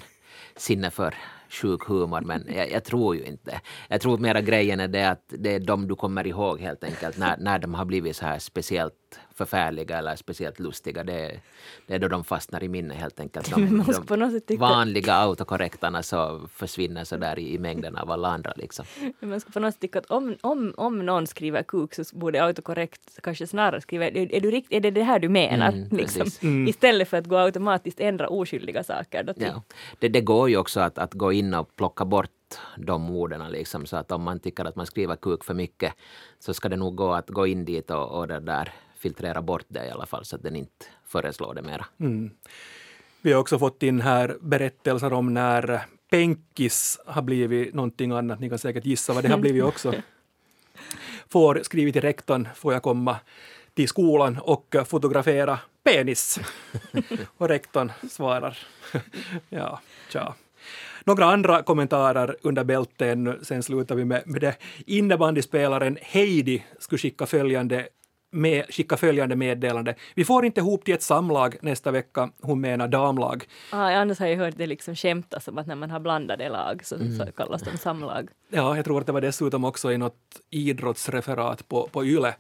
sinne 0.56 0.92
för 0.92 1.16
sjuk 1.50 1.84
humor 1.84 2.22
men 2.22 2.46
jag, 2.56 2.72
jag, 2.72 2.84
tror 2.84 3.16
ju 3.16 3.24
inte. 3.24 3.62
Jag 3.88 4.02
tror 4.02 4.18
mera 4.18 4.42
grejen 4.42 4.80
är 4.80 4.88
det 4.88 5.10
att 5.10 5.24
det 5.28 5.56
är 5.56 5.60
de 5.60 5.88
du 5.88 5.96
kommer 5.96 6.28
ihåg 6.28 6.60
helt 6.60 6.84
enkelt 6.84 7.18
när, 7.18 7.38
när 7.38 7.60
de 7.60 7.74
har 7.74 7.86
blivit 7.86 8.16
så 8.16 8.26
här 8.26 8.40
speciellt 8.40 8.94
förfärliga 9.36 9.98
eller 9.98 10.16
speciellt 10.16 10.60
lustiga. 10.60 11.04
Det, 11.04 11.40
det 11.88 11.94
är 11.94 12.00
då 12.00 12.08
de 12.08 12.24
fastnar 12.24 12.64
i 12.64 12.68
minne 12.68 12.94
helt 12.94 13.20
enkelt. 13.20 13.56
De, 13.56 13.84
de 14.48 14.58
vanliga 14.58 15.14
autokorrektarna 15.14 16.04
så 16.04 16.48
försvinner 16.54 17.04
så 17.04 17.18
där 17.18 17.40
i, 17.40 17.54
i 17.54 17.60
mängden 17.60 17.96
av 17.96 18.12
alla 18.12 18.28
andra. 18.28 18.54
Liksom. 18.56 18.86
Man 19.20 19.40
ska 19.40 19.52
på 19.52 19.60
något 19.60 19.74
sätt 19.74 19.82
tycka 19.82 20.00
att 20.00 20.06
om, 20.06 20.36
om, 20.42 20.74
om 20.78 21.06
någon 21.06 21.28
skriver 21.28 21.64
kuk 21.64 21.94
så 21.94 22.04
borde 22.14 22.44
autokorrekt 22.44 23.20
kanske 23.24 23.48
snarare 23.48 23.82
skriva 23.82 24.08
är, 24.08 24.42
du 24.42 24.52
rikt, 24.52 24.68
är 24.70 24.80
det 24.80 24.92
det 24.92 25.04
här 25.04 25.20
du 25.20 25.30
menar? 25.30 25.72
Mm, 25.72 25.88
liksom. 25.92 26.28
mm. 26.42 26.68
Istället 26.68 27.10
för 27.10 27.18
att 27.18 27.26
gå 27.26 27.38
automatiskt 27.38 28.00
ändra 28.00 28.28
oskyldiga 28.28 28.84
saker. 28.84 29.24
Då 29.24 29.34
ja. 29.36 29.64
det, 30.00 30.10
det 30.10 30.22
går 30.22 30.50
ju 30.50 30.58
också 30.58 30.80
att, 30.80 30.98
att 30.98 31.14
gå 31.14 31.34
in 31.34 31.54
och 31.54 31.76
plocka 31.76 32.06
bort 32.06 32.32
de 32.78 33.10
orden. 33.10 33.52
Liksom. 33.52 33.86
Så 33.86 33.98
att 33.98 34.12
om 34.12 34.24
man 34.24 34.40
tycker 34.40 34.66
att 34.66 34.76
man 34.76 34.86
skriver 34.86 35.16
kuk 35.16 35.44
för 35.44 35.54
mycket 35.54 35.94
så 36.40 36.54
ska 36.54 36.70
det 36.70 36.76
nog 36.76 36.96
gå 36.96 37.14
att 37.14 37.30
gå 37.30 37.48
in 37.48 37.66
dit 37.66 37.92
och, 37.92 38.20
och 38.20 38.28
det 38.28 38.40
där 38.40 38.74
filtrera 38.98 39.42
bort 39.42 39.66
det 39.68 39.86
i 39.86 39.90
alla 39.90 40.06
fall 40.06 40.26
så 40.26 40.36
att 40.36 40.44
den 40.44 40.56
inte 40.56 40.86
föreslår 41.06 41.54
det 41.54 41.62
mera. 41.62 41.86
Mm. 42.00 42.32
Vi 43.22 43.34
har 43.34 43.40
också 43.40 43.60
fått 43.60 43.84
in 43.84 44.02
här 44.02 44.38
berättelser 44.42 45.14
om 45.14 45.34
när 45.34 45.82
penkis 46.10 47.00
har 47.06 47.22
blivit 47.22 47.74
någonting 47.74 48.12
annat. 48.12 48.40
Ni 48.40 48.50
kan 48.50 48.60
säkert 48.60 48.86
gissa 48.86 49.14
vad 49.14 49.24
det 49.24 49.30
har 49.30 49.38
blivit 49.38 49.64
också. 49.64 49.94
Får 51.30 51.60
skrivit 51.64 51.94
till 51.94 52.02
rektorn, 52.02 52.48
får 52.56 52.74
jag 52.74 52.84
komma 52.84 53.18
till 53.74 53.88
skolan 53.88 54.40
och 54.42 54.76
fotografera 54.86 55.60
penis? 55.84 56.40
och 57.38 57.48
rektorn 57.48 57.92
svarar 58.10 58.58
ja, 59.50 59.80
tja. 60.10 60.36
Några 61.04 61.26
andra 61.26 61.64
kommentarer 61.64 62.36
under 62.42 62.64
bälten, 62.64 63.40
sen 63.42 63.64
slutar 63.64 63.96
vi 63.96 64.06
med, 64.06 64.24
med 64.26 64.42
det. 64.42 64.56
Innebandyspelaren 64.86 65.98
Heidi 66.02 66.66
skulle 66.80 67.00
skicka 67.00 67.26
följande 67.26 67.88
med, 68.36 68.66
skicka 68.70 68.98
följande 68.98 69.36
meddelande. 69.36 69.96
Vi 70.16 70.26
får 70.26 70.46
inte 70.46 70.60
ihop 70.60 70.86
till 70.86 70.94
ett 70.94 71.04
samlag 71.04 71.56
nästa 71.62 71.92
vecka, 71.92 72.30
hon 72.42 72.62
menar 72.62 72.88
damlag. 72.88 73.44
Ah, 73.72 73.92
annars 73.92 74.20
har 74.20 74.28
jag 74.28 74.38
hört 74.38 74.54
det 74.58 74.68
liksom 74.68 74.96
skämtas 74.96 75.48
om 75.48 75.58
att 75.58 75.68
när 75.68 75.76
man 75.76 75.92
har 75.92 76.00
blandade 76.00 76.50
lag 76.50 76.86
så, 76.86 76.96
mm. 76.96 77.18
så 77.18 77.32
kallas 77.32 77.62
de 77.62 77.78
samlag. 77.78 78.30
Ja, 78.50 78.76
jag 78.76 78.86
tror 78.86 79.00
att 79.00 79.06
det 79.06 79.12
var 79.12 79.22
dessutom 79.22 79.64
också 79.64 79.92
i 79.92 79.98
något 79.98 80.42
idrottsreferat 80.50 81.68
på, 81.68 81.90
på 81.92 82.06
YLE 82.06 82.36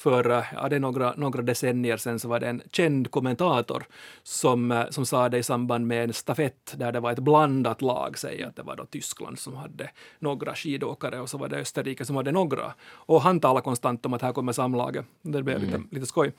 för 0.00 0.46
ja, 0.54 0.68
det 0.68 0.76
är 0.76 0.80
några, 0.80 1.14
några 1.16 1.42
decennier 1.42 1.96
sedan 1.96 2.18
så 2.18 2.28
var 2.28 2.40
det 2.40 2.48
en 2.48 2.62
känd 2.72 3.10
kommentator 3.10 3.84
som, 4.22 4.72
eh, 4.72 4.88
som 4.90 5.06
sa 5.06 5.28
det 5.28 5.38
i 5.38 5.42
samband 5.42 5.86
med 5.86 6.04
en 6.04 6.12
stafett 6.12 6.74
där 6.76 6.92
det 6.92 7.00
var 7.00 7.12
ett 7.12 7.18
blandat 7.18 7.82
lag, 7.82 8.18
säg 8.18 8.42
att 8.42 8.56
det 8.56 8.62
var 8.62 8.76
då 8.76 8.84
Tyskland 8.84 9.38
som 9.38 9.56
hade 9.56 9.90
några 10.18 10.54
skidåkare 10.54 11.20
och 11.20 11.30
så 11.30 11.38
var 11.38 11.48
det 11.48 11.56
Österrike 11.56 12.04
som 12.04 12.16
hade 12.16 12.32
några. 12.32 12.74
Och 12.90 13.22
han 13.22 13.40
talade 13.40 13.64
konstant 13.64 14.06
om 14.06 14.12
att 14.12 14.22
här 14.22 14.32
kommer 14.32 14.52
samlaget. 14.52 15.06
Det 15.22 15.42
blev 15.42 15.56
mm. 15.56 15.66
lite, 15.66 15.94
lite 15.94 16.06
skoj. 16.06 16.32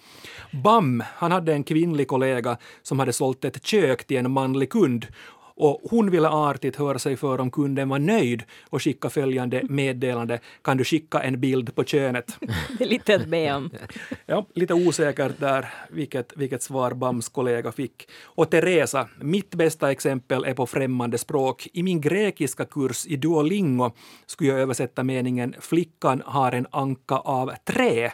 Bam, 0.63 1.03
han 1.15 1.31
hade 1.31 1.53
en 1.53 1.63
kvinnlig 1.63 2.07
kollega 2.07 2.57
som 2.81 2.99
hade 2.99 3.13
sålt 3.13 3.45
ett 3.45 3.65
kök 3.65 4.03
till 4.03 4.17
en 4.17 4.31
manlig 4.31 4.69
kund 4.69 5.07
och 5.55 5.81
hon 5.83 6.11
ville 6.11 6.29
artigt 6.29 6.75
höra 6.75 6.99
sig 6.99 7.17
för 7.17 7.41
om 7.41 7.51
kunden 7.51 7.89
var 7.89 7.99
nöjd 7.99 8.43
och 8.69 8.83
skicka 8.83 9.09
följande 9.09 9.61
meddelande. 9.69 10.39
Kan 10.61 10.77
du 10.77 10.83
skicka 10.83 11.19
en 11.19 11.39
bild 11.39 11.75
på 11.75 11.83
könet? 11.83 12.37
Det 12.77 12.83
är 12.83 12.89
lite 12.89 13.15
att 13.15 13.27
be 13.27 13.53
om. 13.53 13.69
Ja, 14.25 14.45
lite 14.53 14.73
osäkert 14.73 15.39
där 15.39 15.73
vilket, 15.89 16.33
vilket 16.37 16.63
svar 16.63 16.93
Bams 16.93 17.29
kollega 17.29 17.71
fick. 17.71 18.09
Och 18.23 18.49
Teresa, 18.49 19.07
mitt 19.21 19.55
bästa 19.55 19.91
exempel 19.91 20.43
är 20.43 20.53
på 20.53 20.65
främmande 20.65 21.17
språk. 21.17 21.67
I 21.73 21.83
min 21.83 22.01
grekiska 22.01 22.65
kurs 22.65 23.05
i 23.05 23.15
Duolingo 23.15 23.91
skulle 24.25 24.49
jag 24.49 24.59
översätta 24.59 25.03
meningen 25.03 25.55
flickan 25.59 26.23
har 26.25 26.51
en 26.51 26.67
anka 26.71 27.15
av 27.15 27.51
trä 27.65 28.11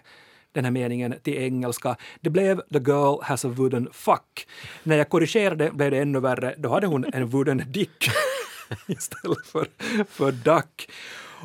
den 0.58 0.66
här 0.66 0.72
meningen 0.72 1.16
till 1.24 1.38
engelska. 1.38 1.96
Det 2.22 2.30
blev 2.30 2.62
“The 2.62 2.80
girl 2.80 3.22
has 3.22 3.46
a 3.46 3.48
wooden 3.48 3.90
fuck”. 3.92 4.48
När 4.84 4.98
jag 4.98 5.10
korrigerade 5.10 5.72
blev 5.72 5.92
det 5.92 5.98
ännu 5.98 6.20
värre. 6.20 6.56
Då 6.58 6.70
hade 6.70 6.88
hon 6.88 7.06
en 7.14 7.28
wooden 7.28 7.64
dick 7.68 8.10
istället 8.88 9.48
för, 9.48 9.68
för 10.10 10.32
duck. 10.32 10.90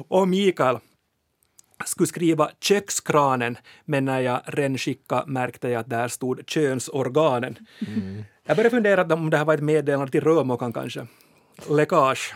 Och 0.08 0.28
Mikael 0.28 0.78
skulle 1.84 2.06
skriva 2.06 2.50
kökskranen, 2.60 3.58
men 3.84 4.04
när 4.04 4.20
jag 4.20 4.40
renskickade 4.46 5.26
märkte 5.26 5.68
jag 5.68 5.80
att 5.80 5.90
där 5.90 6.08
stod 6.08 6.42
könsorganen. 6.46 7.58
Mm. 7.86 8.24
Jag 8.44 8.56
började 8.56 8.76
fundera 8.76 9.14
om 9.14 9.30
det 9.30 9.36
här 9.36 9.44
var 9.44 9.54
ett 9.54 9.62
meddelande 9.62 10.12
till 10.12 10.20
rörmokaren 10.20 10.72
kanske. 10.72 11.06
Läckage. 11.70 12.34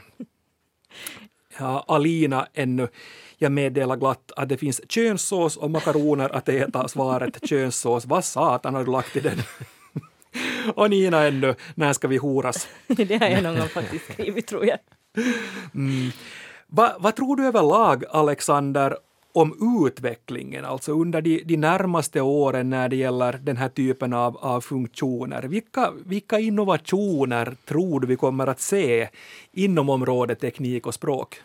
Ja, 1.58 1.84
Alina 1.88 2.46
ännu. 2.54 2.88
Jag 3.38 3.52
meddelar 3.52 3.96
glatt 3.96 4.32
att 4.36 4.48
det 4.48 4.56
finns 4.56 4.80
könssås 4.88 5.56
och 5.56 5.70
makaroner 5.70 6.36
att 6.36 6.48
äta. 6.48 6.88
Svaret 6.88 7.48
könssås. 7.48 8.06
Vad 8.06 8.24
satan 8.24 8.74
har 8.74 8.84
du 8.84 8.92
lagt 8.92 9.16
i 9.16 9.20
den? 9.20 9.38
och 10.74 10.90
Nina 10.90 11.26
ännu, 11.26 11.54
när 11.74 11.92
ska 11.92 12.08
vi 12.08 12.16
horas? 12.16 12.68
det 12.86 13.20
har 13.20 13.28
jag 13.28 13.42
någon 13.42 13.56
gång 13.56 13.68
faktiskt 13.68 14.12
skrivit 14.12 14.46
tror 14.46 14.66
jag. 14.66 14.78
Mm. 15.74 16.10
Va, 16.66 16.96
vad 16.98 17.16
tror 17.16 17.36
du 17.36 17.46
överlag, 17.46 18.04
Alexander, 18.10 18.96
om 19.32 19.80
utvecklingen, 19.86 20.64
alltså 20.64 20.92
under 20.92 21.20
de, 21.22 21.42
de 21.44 21.56
närmaste 21.56 22.20
åren 22.20 22.70
när 22.70 22.88
det 22.88 22.96
gäller 22.96 23.32
den 23.32 23.56
här 23.56 23.68
typen 23.68 24.12
av, 24.12 24.36
av 24.36 24.60
funktioner. 24.60 25.42
Vilka, 25.42 25.92
vilka 26.04 26.38
innovationer 26.38 27.56
tror 27.64 28.00
du 28.00 28.06
vi 28.06 28.16
kommer 28.16 28.46
att 28.46 28.60
se 28.60 29.08
inom 29.52 29.88
området 29.88 30.40
teknik 30.40 30.86
och 30.86 30.94
språk? 30.94 31.40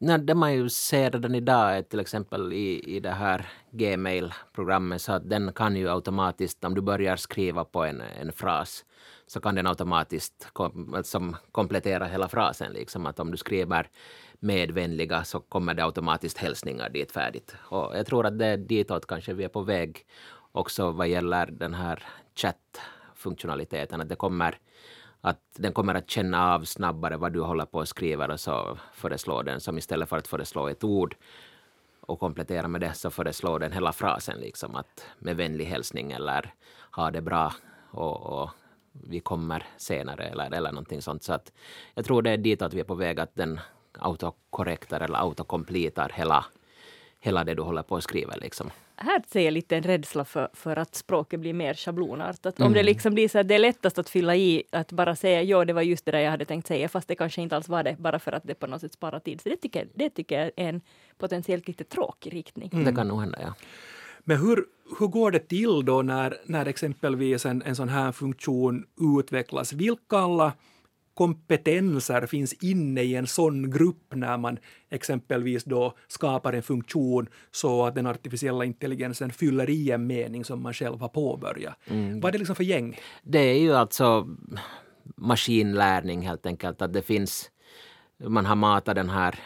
När 0.00 0.18
det 0.18 0.34
man 0.34 0.54
ju 0.54 0.68
ser 0.68 1.10
redan 1.10 1.34
idag 1.34 1.76
är 1.76 1.82
till 1.82 2.00
exempel 2.00 2.52
i, 2.52 2.96
i 2.96 3.00
det 3.00 3.10
här 3.10 3.48
Gmail-programmet 3.70 5.02
så 5.02 5.12
att 5.12 5.30
den 5.30 5.52
kan 5.52 5.76
ju 5.76 5.90
automatiskt, 5.90 6.64
om 6.64 6.74
du 6.74 6.80
börjar 6.80 7.16
skriva 7.16 7.64
på 7.64 7.84
en, 7.84 8.00
en 8.20 8.32
fras, 8.32 8.84
så 9.26 9.40
kan 9.40 9.54
den 9.54 9.66
automatiskt 9.66 10.48
kom, 10.52 11.02
som 11.04 11.36
komplettera 11.52 12.04
hela 12.04 12.28
frasen. 12.28 12.72
Liksom 12.72 13.06
att 13.06 13.20
om 13.20 13.30
du 13.30 13.36
skriver 13.36 13.88
medvänliga 14.38 15.24
så 15.24 15.40
kommer 15.40 15.74
det 15.74 15.84
automatiskt 15.84 16.38
hälsningar 16.38 16.90
dit 16.90 17.12
färdigt. 17.12 17.54
Och 17.58 17.96
jag 17.96 18.06
tror 18.06 18.26
att 18.26 18.38
det 18.38 18.46
är 18.46 18.56
ditåt 18.56 19.06
kanske 19.06 19.32
vi 19.32 19.44
är 19.44 19.48
på 19.48 19.62
väg 19.62 20.06
också 20.52 20.90
vad 20.90 21.08
gäller 21.08 21.46
den 21.46 21.74
här 21.74 22.02
chattfunktionaliteten. 22.34 24.00
Att 24.00 24.08
det 24.08 24.16
kommer 24.16 24.58
att 25.20 25.40
den 25.56 25.72
kommer 25.72 25.94
att 25.94 26.10
känna 26.10 26.54
av 26.54 26.64
snabbare 26.64 27.16
vad 27.16 27.32
du 27.32 27.40
håller 27.40 27.64
på 27.64 27.80
att 27.80 27.88
skriva 27.88 28.26
och 28.26 28.40
så 28.40 28.78
föreslår 28.92 29.42
den 29.42 29.60
som 29.60 29.78
istället 29.78 30.08
för 30.08 30.16
att 30.16 30.28
föreslå 30.28 30.68
ett 30.68 30.84
ord 30.84 31.16
och 32.00 32.20
komplettera 32.20 32.68
med 32.68 32.80
det 32.80 32.94
så 32.94 33.10
föreslår 33.10 33.58
den 33.58 33.72
hela 33.72 33.92
frasen 33.92 34.38
liksom 34.38 34.74
att 34.74 35.06
med 35.18 35.36
vänlig 35.36 35.64
hälsning 35.64 36.12
eller 36.12 36.54
ha 36.90 37.10
det 37.10 37.20
bra 37.20 37.52
och, 37.90 38.42
och 38.42 38.50
vi 38.92 39.20
kommer 39.20 39.66
senare 39.76 40.24
eller, 40.24 40.54
eller 40.54 40.72
någonting 40.72 41.02
sånt. 41.02 41.22
Så 41.22 41.32
att 41.32 41.52
jag 41.94 42.04
tror 42.04 42.22
det 42.22 42.30
är 42.30 42.36
dit 42.36 42.62
att 42.62 42.74
vi 42.74 42.80
är 42.80 42.84
på 42.84 42.94
väg 42.94 43.20
att 43.20 43.34
den 43.34 43.60
autokorrektar 43.98 45.00
eller 45.00 45.18
autokompletar 45.18 46.12
hela, 46.14 46.44
hela 47.20 47.44
det 47.44 47.54
du 47.54 47.62
håller 47.62 47.82
på 47.82 47.96
att 47.96 48.04
skriva. 48.04 48.34
Liksom. 48.36 48.70
Här 49.02 49.22
ser 49.28 49.40
jag 49.40 49.52
lite 49.52 49.76
en 49.76 49.82
rädsla 49.82 50.24
för, 50.24 50.48
för 50.52 50.76
att 50.76 50.94
språket 50.94 51.40
blir 51.40 51.52
mer 51.52 51.74
schablonartat. 51.74 52.58
Mm. 52.58 52.66
Om 52.66 52.72
det 52.72 52.82
liksom 52.82 53.14
blir 53.14 53.28
så 53.28 53.38
att 53.38 53.48
det 53.48 53.54
är 53.54 53.58
lättast 53.58 53.98
att 53.98 54.08
fylla 54.08 54.36
i, 54.36 54.62
att 54.70 54.92
bara 54.92 55.16
säga 55.16 55.42
ja, 55.42 55.64
det 55.64 55.72
var 55.72 55.82
just 55.82 56.04
det 56.04 56.10
där 56.10 56.18
jag 56.18 56.30
hade 56.30 56.44
tänkt 56.44 56.66
säga, 56.66 56.88
fast 56.88 57.08
det 57.08 57.14
kanske 57.14 57.42
inte 57.42 57.56
alls 57.56 57.68
var 57.68 57.82
det, 57.82 57.96
bara 57.98 58.18
för 58.18 58.32
att 58.32 58.42
det 58.44 58.54
på 58.54 58.66
något 58.66 58.80
sätt 58.80 58.92
sparar 58.92 59.20
tid. 59.20 59.40
Så 59.40 59.48
det 59.48 59.56
tycker, 59.56 59.88
det 59.94 60.10
tycker 60.10 60.38
jag 60.38 60.50
är 60.56 60.68
en 60.68 60.80
potentiellt 61.18 61.68
lite 61.68 61.84
tråkig 61.84 62.34
riktning. 62.34 62.70
Mm. 62.72 62.84
Det 62.84 62.92
kan 62.92 63.08
nog 63.08 63.20
hända, 63.20 63.38
ja. 63.42 63.54
Men 64.20 64.36
hur, 64.36 64.64
hur 64.98 65.06
går 65.06 65.30
det 65.30 65.38
till 65.38 65.84
då 65.84 66.02
när, 66.02 66.36
när 66.44 66.66
exempelvis 66.66 67.46
en, 67.46 67.62
en 67.62 67.76
sån 67.76 67.88
här 67.88 68.12
funktion 68.12 68.84
utvecklas? 69.18 69.72
Vilka 69.72 70.16
alla 70.16 70.52
kompetenser 71.14 72.26
finns 72.26 72.52
inne 72.52 73.02
i 73.02 73.14
en 73.14 73.26
sån 73.26 73.70
grupp 73.70 74.14
när 74.14 74.38
man 74.38 74.58
exempelvis 74.90 75.64
då 75.64 75.94
skapar 76.08 76.52
en 76.52 76.62
funktion 76.62 77.26
så 77.50 77.86
att 77.86 77.94
den 77.94 78.06
artificiella 78.06 78.64
intelligensen 78.64 79.30
fyller 79.30 79.70
i 79.70 79.90
en 79.90 80.06
mening 80.06 80.44
som 80.44 80.62
man 80.62 80.74
själv 80.74 81.00
har 81.00 81.08
påbörjat. 81.08 81.74
Mm. 81.86 82.20
Vad 82.20 82.28
är 82.28 82.32
det 82.32 82.38
liksom 82.38 82.56
för 82.56 82.64
gäng? 82.64 82.98
Det 83.22 83.38
är 83.38 83.58
ju 83.58 83.74
alltså 83.74 84.28
maskinlärning 85.16 86.22
helt 86.22 86.46
enkelt. 86.46 86.82
Att 86.82 86.92
det 86.92 87.02
finns, 87.02 87.50
man 88.26 88.46
har 88.46 88.56
matat 88.56 88.94
den 88.94 89.10
här 89.10 89.38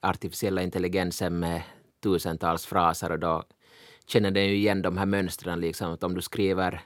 artificiella 0.00 0.62
intelligensen 0.62 1.38
med 1.38 1.62
tusentals 2.02 2.66
fraser 2.66 3.12
och 3.12 3.18
då 3.18 3.42
känner 4.06 4.30
den 4.30 4.44
ju 4.44 4.56
igen 4.56 4.82
de 4.82 4.98
här 4.98 5.06
mönstren. 5.06 5.60
Liksom, 5.60 5.92
att 5.92 6.02
om 6.02 6.14
du 6.14 6.22
skriver 6.22 6.80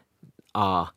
A 0.53 0.89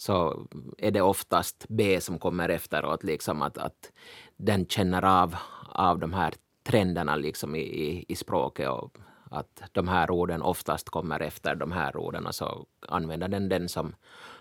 så 0.00 0.46
är 0.78 0.90
det 0.90 1.00
oftast 1.00 1.66
B 1.68 2.00
som 2.00 2.18
kommer 2.18 2.48
efteråt. 2.48 3.04
Liksom 3.04 3.42
att, 3.42 3.58
att 3.58 3.92
den 4.36 4.66
känner 4.66 5.04
av, 5.04 5.36
av 5.68 5.98
de 5.98 6.12
här 6.12 6.34
trenderna 6.62 7.16
liksom 7.16 7.54
i, 7.54 7.60
i, 7.60 8.04
i 8.08 8.16
språket 8.16 8.68
och 8.68 8.96
att 9.30 9.62
de 9.72 9.88
här 9.88 10.10
orden 10.10 10.42
oftast 10.42 10.90
kommer 10.90 11.20
efter 11.20 11.54
de 11.54 11.72
här 11.72 11.96
orden 11.96 12.26
och 12.26 12.34
så 12.34 12.66
använder 12.88 13.28
den 13.28 13.48
den 13.48 13.68
som 13.68 13.94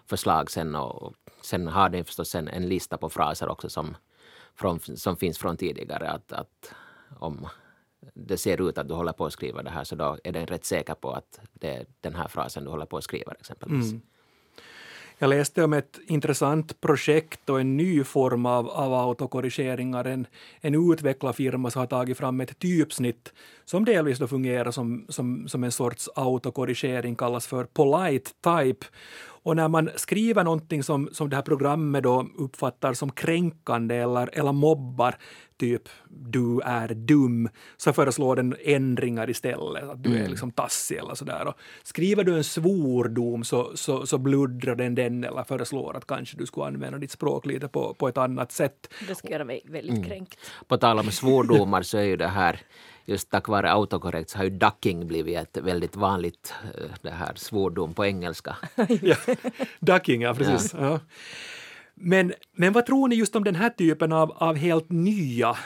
förslag 0.06 0.52
sen 0.52 0.76
och 0.76 1.14
sen 1.42 1.68
har 1.68 1.90
den 1.90 2.06
förstås 2.06 2.36
en, 2.36 2.48
en 2.48 2.68
lista 2.68 2.98
på 2.98 3.10
fraser 3.10 3.50
också 3.50 3.70
som, 3.70 3.98
från, 4.56 4.80
som 4.80 5.18
finns 5.18 5.38
från 5.38 5.58
tidigare. 5.58 6.10
Att, 6.10 6.32
att 6.32 6.74
om 7.20 7.48
det 8.14 8.38
ser 8.38 8.70
ut 8.70 8.78
att 8.78 8.88
du 8.88 8.94
håller 8.94 9.14
på 9.14 9.26
att 9.26 9.34
skriva 9.34 9.64
det 9.64 9.70
här 9.70 9.84
så 9.84 9.96
då 9.96 10.18
är 10.24 10.32
den 10.32 10.48
rätt 10.48 10.66
säker 10.66 10.94
på 10.94 11.12
att 11.12 11.40
det 11.54 11.76
är 11.76 11.86
den 12.02 12.16
här 12.16 12.28
frasen 12.28 12.64
du 12.64 12.70
håller 12.70 12.86
på 12.86 12.98
att 12.98 13.04
skriva 13.04 13.32
exempelvis. 13.32 13.92
Mm. 13.92 14.02
Jag 15.22 15.30
läste 15.30 15.64
om 15.64 15.74
ett 15.74 16.00
intressant 16.08 16.82
projekt 16.82 17.50
och 17.50 17.60
en 17.60 17.78
ny 17.78 18.04
form 18.04 18.46
av, 18.46 18.70
av 18.70 18.94
autokorrigeringar. 18.94 20.06
En, 20.06 20.28
en 20.62 20.92
utvecklarfirma 20.92 21.70
som 21.70 21.80
har 21.80 21.88
tagit 21.88 22.18
fram 22.18 22.42
ett 22.42 22.60
typsnitt 22.60 23.34
som 23.66 23.86
delvis 23.86 24.20
då 24.20 24.28
fungerar 24.28 24.72
som, 24.72 25.06
som, 25.10 25.48
som 25.48 25.64
en 25.64 25.72
sorts 25.72 26.10
autokorrigering, 26.16 27.16
kallas 27.16 27.48
för 27.48 27.64
polite 27.64 28.32
type. 28.44 28.86
Och 29.44 29.56
när 29.56 29.68
man 29.68 29.90
skriver 29.96 30.44
någonting 30.44 30.84
som, 30.84 31.10
som 31.12 31.30
det 31.30 31.36
här 31.36 31.44
programmet 31.44 32.04
då 32.04 32.28
uppfattar 32.38 32.94
som 32.94 33.12
kränkande 33.12 33.96
eller, 33.96 34.30
eller 34.34 34.52
mobbar, 34.52 35.16
typ 35.60 35.90
du 36.10 36.62
är 36.62 36.88
dum, 36.88 37.50
så 37.78 37.94
föreslår 37.94 38.36
den 38.36 38.56
ändringar 38.64 39.30
istället. 39.30 39.84
Att 39.84 40.04
du 40.04 40.10
mm. 40.10 40.24
är 40.24 40.30
liksom 40.30 40.52
tassig 40.52 40.98
eller 40.98 41.16
sådär. 41.16 41.48
Och 41.48 41.54
skriver 41.84 42.24
du 42.24 42.38
en 42.38 42.44
svordom 42.44 43.44
så, 43.44 43.72
så, 43.76 44.06
så 44.06 44.18
bluddrar 44.18 44.76
den 44.76 44.96
den 44.96 45.24
eller 45.24 45.44
föreslår 45.44 45.98
att 45.98 46.08
kanske 46.08 46.38
du 46.38 46.46
skulle 46.46 46.66
använda 46.66 46.98
ditt 46.98 47.12
språk 47.12 47.46
lite 47.46 47.68
på, 47.68 47.94
på 47.94 48.08
ett 48.08 48.18
annat 48.18 48.52
sätt. 48.52 48.94
Det 49.08 49.16
skulle 49.16 49.34
göra 49.34 49.46
mig 49.46 49.62
väldigt 49.66 49.98
mm. 49.98 50.10
kränkt. 50.10 50.40
På 50.68 50.78
tal 50.78 51.00
om 51.00 51.12
svordomar 51.12 51.82
så 51.90 51.98
är 51.98 52.04
ju 52.04 52.18
det 52.18 52.28
här 52.28 52.62
just 53.10 53.30
tack 53.30 53.48
vare 53.48 53.72
autokorrekt 53.72 54.30
så 54.30 54.38
har 54.38 54.44
ju 54.44 54.50
ducking 54.50 55.08
blivit 55.08 55.38
ett 55.38 55.58
väldigt 55.58 55.96
vanligt 55.96 56.54
eh, 56.64 56.90
det 57.02 57.12
här 57.12 57.32
svordom 57.36 57.94
på 57.94 58.06
engelska. 58.06 58.58
ja, 59.02 59.16
ducking, 59.80 60.22
ja 60.22 60.34
precis. 60.34 60.74
Ja. 60.74 60.92
Ja. 60.92 61.00
Men, 61.96 62.34
men 62.56 62.74
vad 62.74 62.86
tror 62.86 63.08
ni 63.08 63.16
just 63.16 63.36
om 63.36 63.44
den 63.44 63.56
här 63.56 63.70
typen 63.70 64.12
av, 64.12 64.32
av 64.32 64.56
helt 64.56 64.90
nya 64.90 65.58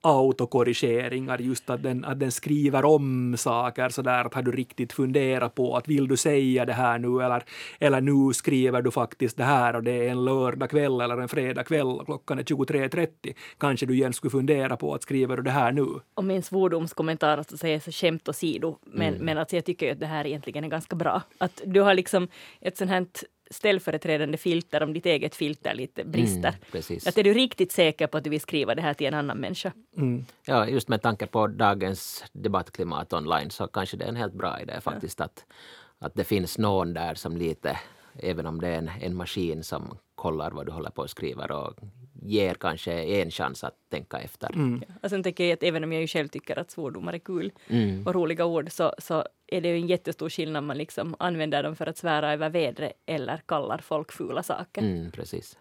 autokorrigeringar, 0.00 1.38
just 1.38 1.70
att 1.70 1.82
den, 1.82 2.04
att 2.04 2.20
den 2.20 2.32
skriver 2.32 2.84
om 2.84 3.36
saker 3.36 3.88
sådär 3.88 4.24
att 4.24 4.34
har 4.34 4.42
du 4.42 4.52
riktigt 4.52 4.92
funderat 4.92 5.54
på 5.54 5.76
att 5.76 5.88
vill 5.88 6.08
du 6.08 6.16
säga 6.16 6.64
det 6.64 6.72
här 6.72 6.98
nu 6.98 7.22
eller, 7.22 7.44
eller 7.78 8.00
nu 8.00 8.32
skriver 8.32 8.82
du 8.82 8.90
faktiskt 8.90 9.36
det 9.36 9.44
här 9.44 9.76
och 9.76 9.82
det 9.82 10.06
är 10.06 10.10
en 10.10 10.24
lördagkväll 10.24 11.00
eller 11.00 11.16
en 11.16 11.28
fredagkväll 11.28 11.86
och 11.86 12.06
klockan 12.06 12.38
är 12.38 12.42
23.30. 12.42 13.34
Kanske 13.58 13.86
du 13.86 13.94
igen 13.94 14.12
skulle 14.12 14.30
fundera 14.30 14.76
på 14.76 14.94
att 14.94 15.02
skriver 15.02 15.36
du 15.36 15.42
det 15.42 15.50
här 15.50 15.72
nu? 15.72 15.86
Och 16.14 16.24
min 16.24 16.42
svordomskommentar 16.42 17.38
att 17.38 17.58
säga 17.58 17.80
så 17.80 17.92
skämt 17.92 18.28
åsido, 18.28 18.78
men, 18.84 19.14
mm. 19.14 19.24
men 19.24 19.38
alltså 19.38 19.56
jag 19.56 19.64
tycker 19.64 19.92
att 19.92 20.00
det 20.00 20.06
här 20.06 20.26
egentligen 20.26 20.64
är 20.64 20.68
ganska 20.68 20.96
bra. 20.96 21.22
Att 21.38 21.62
du 21.64 21.80
har 21.80 21.94
liksom 21.94 22.28
ett 22.60 22.76
sånt 22.76 22.90
här 22.90 23.06
ställföreträdande 23.50 24.38
filter 24.38 24.82
om 24.82 24.92
ditt 24.92 25.06
eget 25.06 25.34
filter 25.34 25.74
lite 25.74 26.04
brister. 26.04 26.56
Mm, 26.72 27.00
att 27.06 27.18
är 27.18 27.24
du 27.24 27.34
riktigt 27.34 27.72
säker 27.72 28.06
på 28.06 28.18
att 28.18 28.24
du 28.24 28.30
vill 28.30 28.40
skriva 28.40 28.74
det 28.74 28.82
här 28.82 28.94
till 28.94 29.06
en 29.06 29.14
annan 29.14 29.38
människa? 29.38 29.72
Mm. 29.96 30.24
Ja, 30.46 30.68
just 30.68 30.88
med 30.88 31.02
tanke 31.02 31.26
på 31.26 31.46
dagens 31.46 32.24
debattklimat 32.32 33.12
online 33.12 33.50
så 33.50 33.66
kanske 33.66 33.96
det 33.96 34.04
är 34.04 34.08
en 34.08 34.16
helt 34.16 34.34
bra 34.34 34.60
idé 34.60 34.80
faktiskt 34.80 35.18
ja. 35.18 35.24
att, 35.24 35.44
att 35.98 36.14
det 36.14 36.24
finns 36.24 36.58
någon 36.58 36.94
där 36.94 37.14
som 37.14 37.36
lite, 37.36 37.78
även 38.18 38.46
om 38.46 38.60
det 38.60 38.68
är 38.68 38.78
en, 38.78 38.90
en 39.00 39.16
maskin 39.16 39.64
som 39.64 39.98
kollar 40.14 40.50
vad 40.50 40.66
du 40.66 40.72
håller 40.72 40.90
på 40.90 41.02
att 41.02 41.10
skriva 41.10 41.44
och 41.44 41.74
ger 42.22 42.54
kanske 42.54 42.92
en 42.92 43.30
chans 43.30 43.64
att 43.64 43.74
tänka 43.90 44.18
efter. 44.18 44.54
Mm. 44.54 44.82
Ja. 44.88 44.94
Och 45.02 45.10
sen 45.10 45.22
tänker 45.22 45.44
jag 45.44 45.52
att 45.52 45.62
även 45.62 45.84
om 45.84 45.92
jag 45.92 46.00
ju 46.00 46.06
själv 46.06 46.28
tycker 46.28 46.58
att 46.58 46.70
svordomar 46.70 47.12
är 47.12 47.18
kul 47.18 47.52
mm. 47.68 48.06
och 48.06 48.14
roliga 48.14 48.44
ord 48.44 48.72
så, 48.72 48.94
så 48.98 49.24
är 49.46 49.60
det 49.60 49.68
ju 49.68 49.74
en 49.74 49.86
jättestor 49.86 50.28
skillnad 50.28 50.60
om 50.60 50.66
man 50.66 50.78
liksom 50.78 51.16
använder 51.18 51.62
dem 51.62 51.76
för 51.76 51.86
att 51.86 51.96
svära 51.96 52.32
över 52.32 52.50
vädret 52.50 52.92
eller 53.06 53.42
kallar 53.46 53.78
folk 53.78 54.12
fula 54.12 54.42
saker. 54.42 54.82
Mm, 54.82 55.10
precis. 55.10 55.58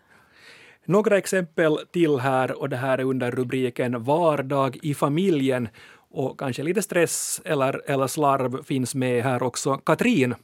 Några 0.85 1.17
exempel 1.17 1.77
till 1.91 2.17
här 2.17 2.59
och 2.59 2.69
det 2.69 2.77
här 2.77 2.97
är 2.97 3.03
under 3.03 3.31
rubriken 3.31 4.03
Vardag 4.03 4.77
i 4.81 4.93
familjen 4.93 5.69
och 6.09 6.39
kanske 6.39 6.63
lite 6.63 6.81
stress 6.81 7.41
eller, 7.45 7.81
eller 7.89 8.07
slarv 8.07 8.63
finns 8.63 8.95
med 8.95 9.23
här 9.23 9.43
också. 9.43 9.77
Katrin 9.77 10.35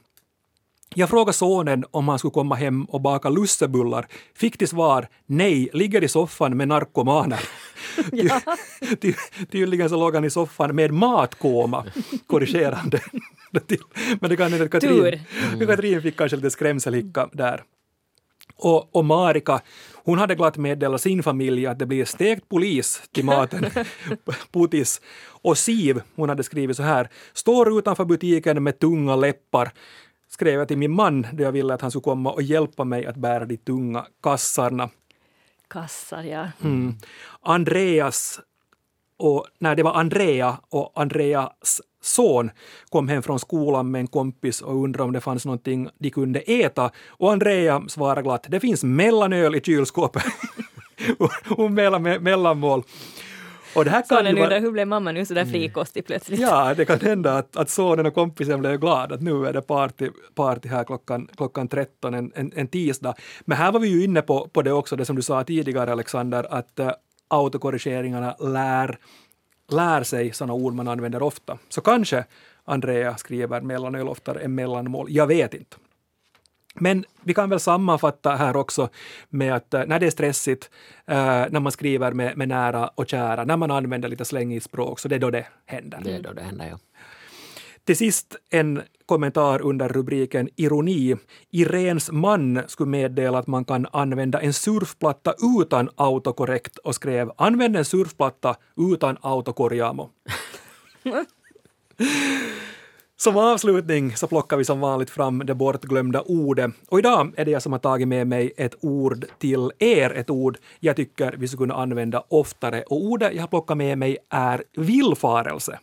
jag 0.94 1.10
frågade 1.10 1.32
sonen 1.32 1.84
om 1.90 2.08
han 2.08 2.18
skulle 2.18 2.32
komma 2.32 2.54
hem 2.54 2.84
och 2.84 3.00
baka 3.00 3.28
lussebullar. 3.28 4.06
Fick 4.34 4.58
till 4.58 4.68
svar 4.68 5.08
nej, 5.26 5.68
ligger 5.72 6.04
i 6.04 6.08
soffan 6.08 6.56
med 6.56 6.68
narkomaner. 6.68 7.40
ja. 8.12 8.40
Ty, 9.00 9.14
tydligen 9.50 9.88
så 9.88 9.96
låg 9.96 10.14
han 10.14 10.24
i 10.24 10.30
soffan 10.30 10.74
med 10.74 10.92
matkoma, 10.92 11.84
korrigerande. 12.26 13.00
Men 14.20 14.30
det 14.30 14.36
kan 14.36 14.50
hända 14.50 14.64
att 14.64 14.70
Katrin, 14.70 15.20
mm. 15.52 15.66
Katrin 15.66 16.02
fick 16.02 16.16
kanske 16.16 16.36
lite 16.36 16.50
skrämselhicka 16.50 17.28
där. 17.32 17.62
Och, 18.56 18.96
och 18.96 19.04
Marika, 19.04 19.60
hon 19.94 20.18
hade 20.18 20.34
glatt 20.34 20.56
meddelat 20.56 21.00
sin 21.00 21.22
familj 21.22 21.66
att 21.66 21.78
det 21.78 21.86
blir 21.86 22.04
stekt 22.04 22.48
polis 22.48 23.02
till 23.12 23.24
maten, 23.24 23.66
putis. 24.52 25.00
Och 25.26 25.58
Siv, 25.58 26.02
hon 26.16 26.28
hade 26.28 26.42
skrivit 26.42 26.76
så 26.76 26.82
här, 26.82 27.08
står 27.32 27.78
utanför 27.78 28.04
butiken 28.04 28.62
med 28.62 28.78
tunga 28.78 29.16
läppar 29.16 29.72
skrev 30.34 30.58
jag 30.58 30.68
till 30.68 30.78
min 30.78 30.90
man 30.90 31.26
då 31.32 31.42
jag 31.42 31.52
ville 31.52 31.74
att 31.74 31.80
han 31.80 31.90
skulle 31.90 32.02
komma 32.02 32.32
och 32.32 32.42
hjälpa 32.42 32.84
mig 32.84 33.06
att 33.06 33.16
bära 33.16 33.44
de 33.44 33.56
tunga 33.56 34.06
kassarna. 34.22 34.90
Kassar, 35.68 36.22
ja. 36.22 36.48
Mm. 36.62 36.94
Andreas 37.42 38.40
och, 39.16 39.46
nej, 39.58 39.76
det 39.76 39.82
var 39.82 39.94
Andrea 39.94 40.58
och 40.68 40.92
Andreas 40.94 41.80
son 42.02 42.50
kom 42.90 43.08
hem 43.08 43.22
från 43.22 43.40
skolan 43.40 43.90
med 43.90 44.00
en 44.00 44.06
kompis 44.06 44.60
och 44.60 44.82
undrade 44.84 45.04
om 45.04 45.12
det 45.12 45.20
fanns 45.20 45.44
någonting 45.44 45.88
de 45.98 46.10
kunde 46.10 46.40
äta. 46.40 46.90
Och 47.06 47.32
Andrea 47.32 47.82
svarade 47.88 48.22
glatt, 48.22 48.46
det 48.48 48.60
finns 48.60 48.84
mellanöl 48.84 49.54
i 49.54 49.60
kylskåpet. 49.60 50.22
Hon 51.48 51.74
med 51.74 52.22
mellanmål. 52.22 52.82
Och 53.74 53.84
det 53.84 53.90
här 53.90 54.02
kan 54.02 54.18
sonen 54.18 54.38
undrar 54.38 54.60
hur 54.60 54.70
blev 54.70 54.88
mamma 54.88 55.12
nu 55.12 55.24
så 55.24 55.34
där 55.34 55.42
mm. 55.42 55.52
frikostig 55.52 56.06
plötsligt? 56.06 56.40
Ja, 56.40 56.74
det 56.74 56.84
kan 56.84 57.00
hända 57.00 57.38
att, 57.38 57.56
att 57.56 57.70
sonen 57.70 58.06
och 58.06 58.14
kompisen 58.14 58.60
blev 58.60 58.80
glada 58.80 59.14
att 59.14 59.22
nu 59.22 59.46
är 59.46 59.52
det 59.52 59.62
party, 59.62 60.08
party 60.34 60.68
här 60.68 60.84
klockan, 60.84 61.28
klockan 61.36 61.68
13 61.68 62.14
en, 62.14 62.32
en, 62.34 62.52
en 62.56 62.68
tisdag. 62.68 63.14
Men 63.44 63.58
här 63.58 63.72
var 63.72 63.80
vi 63.80 63.88
ju 63.88 64.04
inne 64.04 64.22
på, 64.22 64.48
på 64.48 64.62
det 64.62 64.72
också, 64.72 64.96
det 64.96 65.04
som 65.04 65.16
du 65.16 65.22
sa 65.22 65.44
tidigare 65.44 65.92
Alexander, 65.92 66.46
att 66.50 66.80
uh, 66.80 66.90
autokorrigeringarna 67.28 68.36
lär, 68.40 68.98
lär 69.70 70.02
sig 70.02 70.32
sådana 70.32 70.54
ord 70.54 70.74
man 70.74 70.88
använder 70.88 71.22
ofta. 71.22 71.58
Så 71.68 71.80
kanske 71.80 72.24
Andrea 72.64 73.16
skriver 73.16 73.60
mellanöl 73.60 74.08
oftare 74.08 74.40
än 74.40 74.54
mellanmål, 74.54 75.06
jag 75.10 75.26
vet 75.26 75.54
inte. 75.54 75.76
Men 76.74 77.04
vi 77.22 77.34
kan 77.34 77.50
väl 77.50 77.60
sammanfatta 77.60 78.36
här 78.36 78.56
också 78.56 78.88
med 79.28 79.54
att 79.54 79.74
eh, 79.74 79.82
när 79.86 80.00
det 80.00 80.06
är 80.06 80.10
stressigt, 80.10 80.70
eh, 81.06 81.16
när 81.50 81.60
man 81.60 81.72
skriver 81.72 82.12
med, 82.12 82.36
med 82.36 82.48
nära 82.48 82.88
och 82.88 83.08
kära, 83.08 83.44
när 83.44 83.56
man 83.56 83.70
använder 83.70 84.08
lite 84.08 84.24
slängigt 84.24 84.64
språk, 84.64 85.00
så 85.00 85.08
det 85.08 85.14
är 85.14 85.18
då 85.18 85.30
det 85.30 85.46
händer. 85.66 86.00
Det 86.04 86.14
är 86.14 86.22
då 86.22 86.32
det 86.32 86.42
händer, 86.42 86.68
ja. 86.68 86.78
Till 87.84 87.96
sist 87.96 88.36
en 88.50 88.82
kommentar 89.06 89.62
under 89.62 89.88
rubriken 89.88 90.48
ironi. 90.56 91.16
Irens 91.50 92.10
man 92.12 92.62
skulle 92.66 92.90
meddela 92.90 93.38
att 93.38 93.46
man 93.46 93.64
kan 93.64 93.86
använda 93.92 94.40
en 94.40 94.52
surfplatta 94.52 95.34
utan 95.60 95.90
autokorrekt 95.96 96.78
och 96.78 96.94
skrev 96.94 97.32
använd 97.36 97.76
en 97.76 97.84
surfplatta 97.84 98.56
utan 98.76 99.16
autokorjamo. 99.20 100.10
Som 103.16 103.36
avslutning 103.36 104.16
så 104.16 104.26
plockar 104.26 104.56
vi 104.56 104.64
som 104.64 104.80
vanligt 104.80 105.10
fram 105.10 105.38
det 105.38 105.54
bortglömda 105.54 106.22
ordet. 106.22 106.70
Och 106.88 106.98
idag 106.98 107.32
är 107.36 107.44
det 107.44 107.50
jag 107.50 107.62
som 107.62 107.72
har 107.72 107.78
tagit 107.78 108.08
med 108.08 108.26
mig 108.26 108.52
ett 108.56 108.74
ord 108.80 109.24
till 109.38 109.72
er, 109.78 110.10
ett 110.10 110.30
ord 110.30 110.58
jag 110.80 110.96
tycker 110.96 111.34
vi 111.38 111.48
skulle 111.48 111.58
kunna 111.58 111.74
använda 111.74 112.24
oftare. 112.28 112.82
Och 112.82 113.04
ordet 113.04 113.34
jag 113.34 113.42
har 113.42 113.48
plockat 113.48 113.76
med 113.76 113.98
mig 113.98 114.18
är 114.30 114.64
villfarelse. 114.76 115.78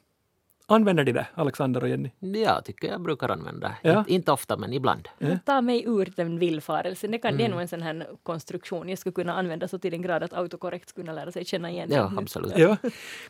Använder 0.71 1.03
ni 1.03 1.11
det, 1.11 1.27
Alexander 1.35 1.83
och 1.83 1.89
Jenny? 1.89 2.11
Ja, 2.19 2.61
tycker 2.61 2.87
jag 2.87 3.01
brukar 3.01 3.29
använda. 3.29 3.75
Ja. 3.81 4.03
Inte 4.07 4.31
ofta, 4.31 4.57
men 4.57 4.73
ibland. 4.73 5.07
Ja. 5.17 5.37
Ta 5.45 5.61
mig 5.61 5.83
ur 5.85 6.13
den 6.15 6.39
villfarelsen. 6.39 7.11
Det, 7.11 7.17
kan, 7.17 7.29
mm. 7.29 7.37
det 7.37 7.45
är 7.45 7.49
nog 7.49 7.61
en 7.61 7.67
sån 7.67 7.81
här 7.81 8.07
konstruktion 8.23 8.89
jag 8.89 8.99
skulle 8.99 9.13
kunna 9.13 9.33
använda 9.33 9.67
så 9.67 9.79
till 9.79 9.91
den 9.91 10.01
grad 10.01 10.23
att 10.23 10.33
autokorrekt 10.33 10.89
skulle 10.89 11.05
kunna 11.05 11.19
lära 11.19 11.31
sig 11.31 11.45
känna 11.45 11.71
igen 11.71 11.89
Ja, 11.91 12.11
absolut. 12.17 12.57
Ja. 12.57 12.77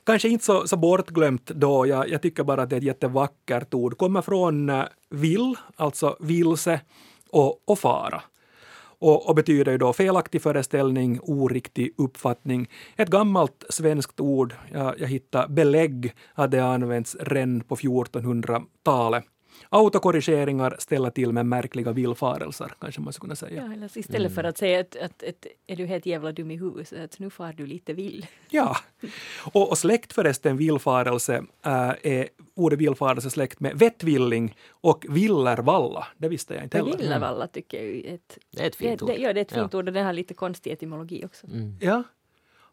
Kanske 0.04 0.30
inte 0.30 0.46
så, 0.46 0.68
så 0.68 0.78
bortglömt 0.78 1.46
då. 1.46 1.88
Jag, 1.88 2.10
jag 2.10 2.22
tycker 2.22 2.44
bara 2.44 2.62
att 2.62 2.70
det 2.70 2.76
är 2.76 2.78
ett 2.78 2.84
jättevackert 2.84 3.74
ord. 3.74 3.98
Kommer 3.98 4.22
från 4.22 4.70
uh, 4.70 4.84
vill, 5.10 5.56
alltså 5.76 6.16
vilse, 6.20 6.82
och, 7.32 7.70
och 7.70 7.80
fara 7.80 8.22
och, 9.02 9.30
och 9.30 9.36
betyder 9.36 9.72
ju 9.72 9.78
då 9.78 9.94
felaktig 9.94 10.42
föreställning, 10.42 11.20
oriktig 11.22 11.94
uppfattning. 11.98 12.70
Ett 12.96 13.10
gammalt 13.10 13.66
svenskt 13.70 14.20
ord, 14.20 14.56
jag, 14.72 15.00
jag 15.00 15.08
hittade 15.08 15.54
belägg 15.54 16.14
att 16.34 16.52
det 16.52 16.60
använts 16.60 17.18
redan 17.20 17.62
på 17.62 17.76
1400-talet. 17.76 19.24
Autokorrigeringar 19.69 20.76
ställer 20.80 21.10
till 21.10 21.32
med 21.32 21.45
märkliga 21.45 21.91
villfarelser, 21.91 22.74
kanske 22.80 23.02
man 23.02 23.13
skulle 23.13 23.28
kunna 23.28 23.36
säga. 23.36 23.65
Ja, 23.65 23.74
eller 23.74 23.97
istället 23.97 24.15
mm. 24.15 24.32
för 24.32 24.43
att 24.43 24.58
säga 24.58 24.80
att, 24.80 24.95
att, 24.95 25.24
att, 25.24 25.45
är 25.67 25.76
du 25.76 25.86
helt 25.86 26.06
jävla 26.06 26.32
dum 26.32 26.52
i 26.52 26.58
huvudet, 26.58 26.93
att 26.93 27.19
nu 27.19 27.30
far 27.30 27.54
du 27.54 27.65
lite 27.65 27.93
vill. 27.93 28.26
Ja, 28.50 28.78
och, 29.54 29.69
och 29.69 29.78
släkt 29.78 30.13
förresten, 30.13 30.58
villfarelse, 30.58 31.43
äh, 31.65 31.91
är 32.02 32.28
ordet 32.56 32.80
villfarelse 32.80 33.30
släkt 33.30 33.60
med 33.60 33.80
vettvilling 33.80 34.56
och 34.69 35.06
villervalla. 35.10 36.08
Det 36.17 36.30
visste 36.30 36.54
jag 36.54 36.63
inte 36.63 36.78
heller. 36.78 36.97
Villervalla 36.97 37.47
tycker 37.47 37.84
jag 37.84 37.95
är 37.95 38.15
ett, 38.15 38.38
det 38.52 38.63
är 38.63 38.67
ett 38.67 38.76
fint 38.76 39.02
ord. 39.02 39.10
Det, 39.10 39.15
ja, 39.15 39.34
det 39.34 39.39
är 39.39 39.45
ett 39.45 39.52
fint 39.52 39.74
ja. 39.74 39.80
ord 39.80 39.88
och 39.88 39.93
det 39.93 40.02
har 40.02 40.13
lite 40.13 40.34
konstig 40.34 40.71
etymologi 40.71 41.26
också. 41.26 41.47
Mm. 41.47 41.78
Ja, 41.82 42.04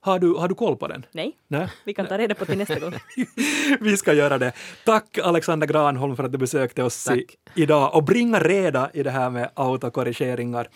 har 0.01 0.19
du, 0.19 0.35
har 0.35 0.49
du 0.49 0.55
koll 0.55 0.77
på 0.77 0.89
den? 0.89 1.07
Nej. 1.13 1.37
Nej. 1.49 1.69
Vi 1.85 1.95
kan 1.95 2.07
ta 2.07 2.19
reda 2.19 2.35
på 2.35 2.45
till 2.45 2.59
nästa 2.59 2.79
gång. 2.79 2.93
vi 3.81 3.97
ska 3.97 4.13
göra 4.13 4.39
det. 4.39 4.53
Tack 4.85 5.19
Alexander 5.19 5.67
Granholm 5.67 6.17
för 6.17 6.25
att 6.25 6.33
du 6.33 6.39
besökte 6.39 6.83
oss 6.83 7.11
i, 7.11 7.27
idag 7.55 7.95
och 7.95 8.05
bringa 8.05 8.41
reda 8.41 8.91
i 8.95 9.03
det 9.03 9.11
här 9.11 9.31
med 9.31 9.51
autokorrigeringar. 9.55 10.69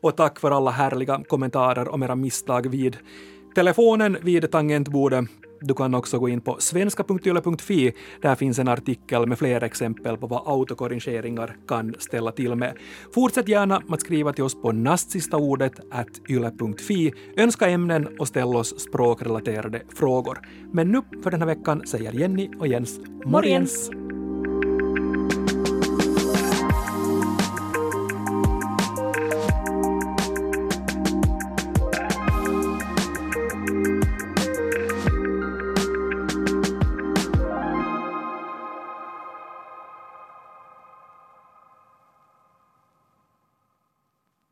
Och 0.00 0.16
tack 0.16 0.40
för 0.40 0.50
alla 0.50 0.70
härliga 0.70 1.22
kommentarer 1.28 1.88
om 1.88 2.02
era 2.02 2.14
misstag 2.14 2.70
vid 2.70 2.96
telefonen 3.54 4.16
vid 4.22 4.50
tangentbordet 4.50 5.24
du 5.60 5.74
kan 5.74 5.94
också 5.94 6.18
gå 6.18 6.28
in 6.28 6.40
på 6.40 6.56
svenska.yle.fi. 6.60 7.92
Där 8.22 8.34
finns 8.34 8.58
en 8.58 8.68
artikel 8.68 9.26
med 9.26 9.38
fler 9.38 9.62
exempel 9.62 10.16
på 10.16 10.26
vad 10.26 10.42
autokorrigeringar 10.46 11.56
kan 11.68 11.94
ställa 11.98 12.32
till 12.32 12.54
med. 12.54 12.76
Fortsätt 13.14 13.48
gärna 13.48 13.82
att 13.88 14.00
skriva 14.00 14.32
till 14.32 14.44
oss 14.44 14.62
på 14.62 14.72
nastsistaordet 14.72 15.72
yle.fi. 16.28 17.12
Önska 17.36 17.68
ämnen 17.68 18.08
och 18.18 18.28
ställ 18.28 18.56
oss 18.56 18.80
språkrelaterade 18.80 19.82
frågor. 19.94 20.38
Men 20.72 20.92
nu 20.92 21.00
för 21.22 21.30
den 21.30 21.40
här 21.40 21.46
veckan 21.46 21.86
säger 21.86 22.12
Jenny 22.12 22.50
och 22.58 22.66
Jens 22.66 23.00
morgens! 23.24 23.90
morgens. 23.90 24.27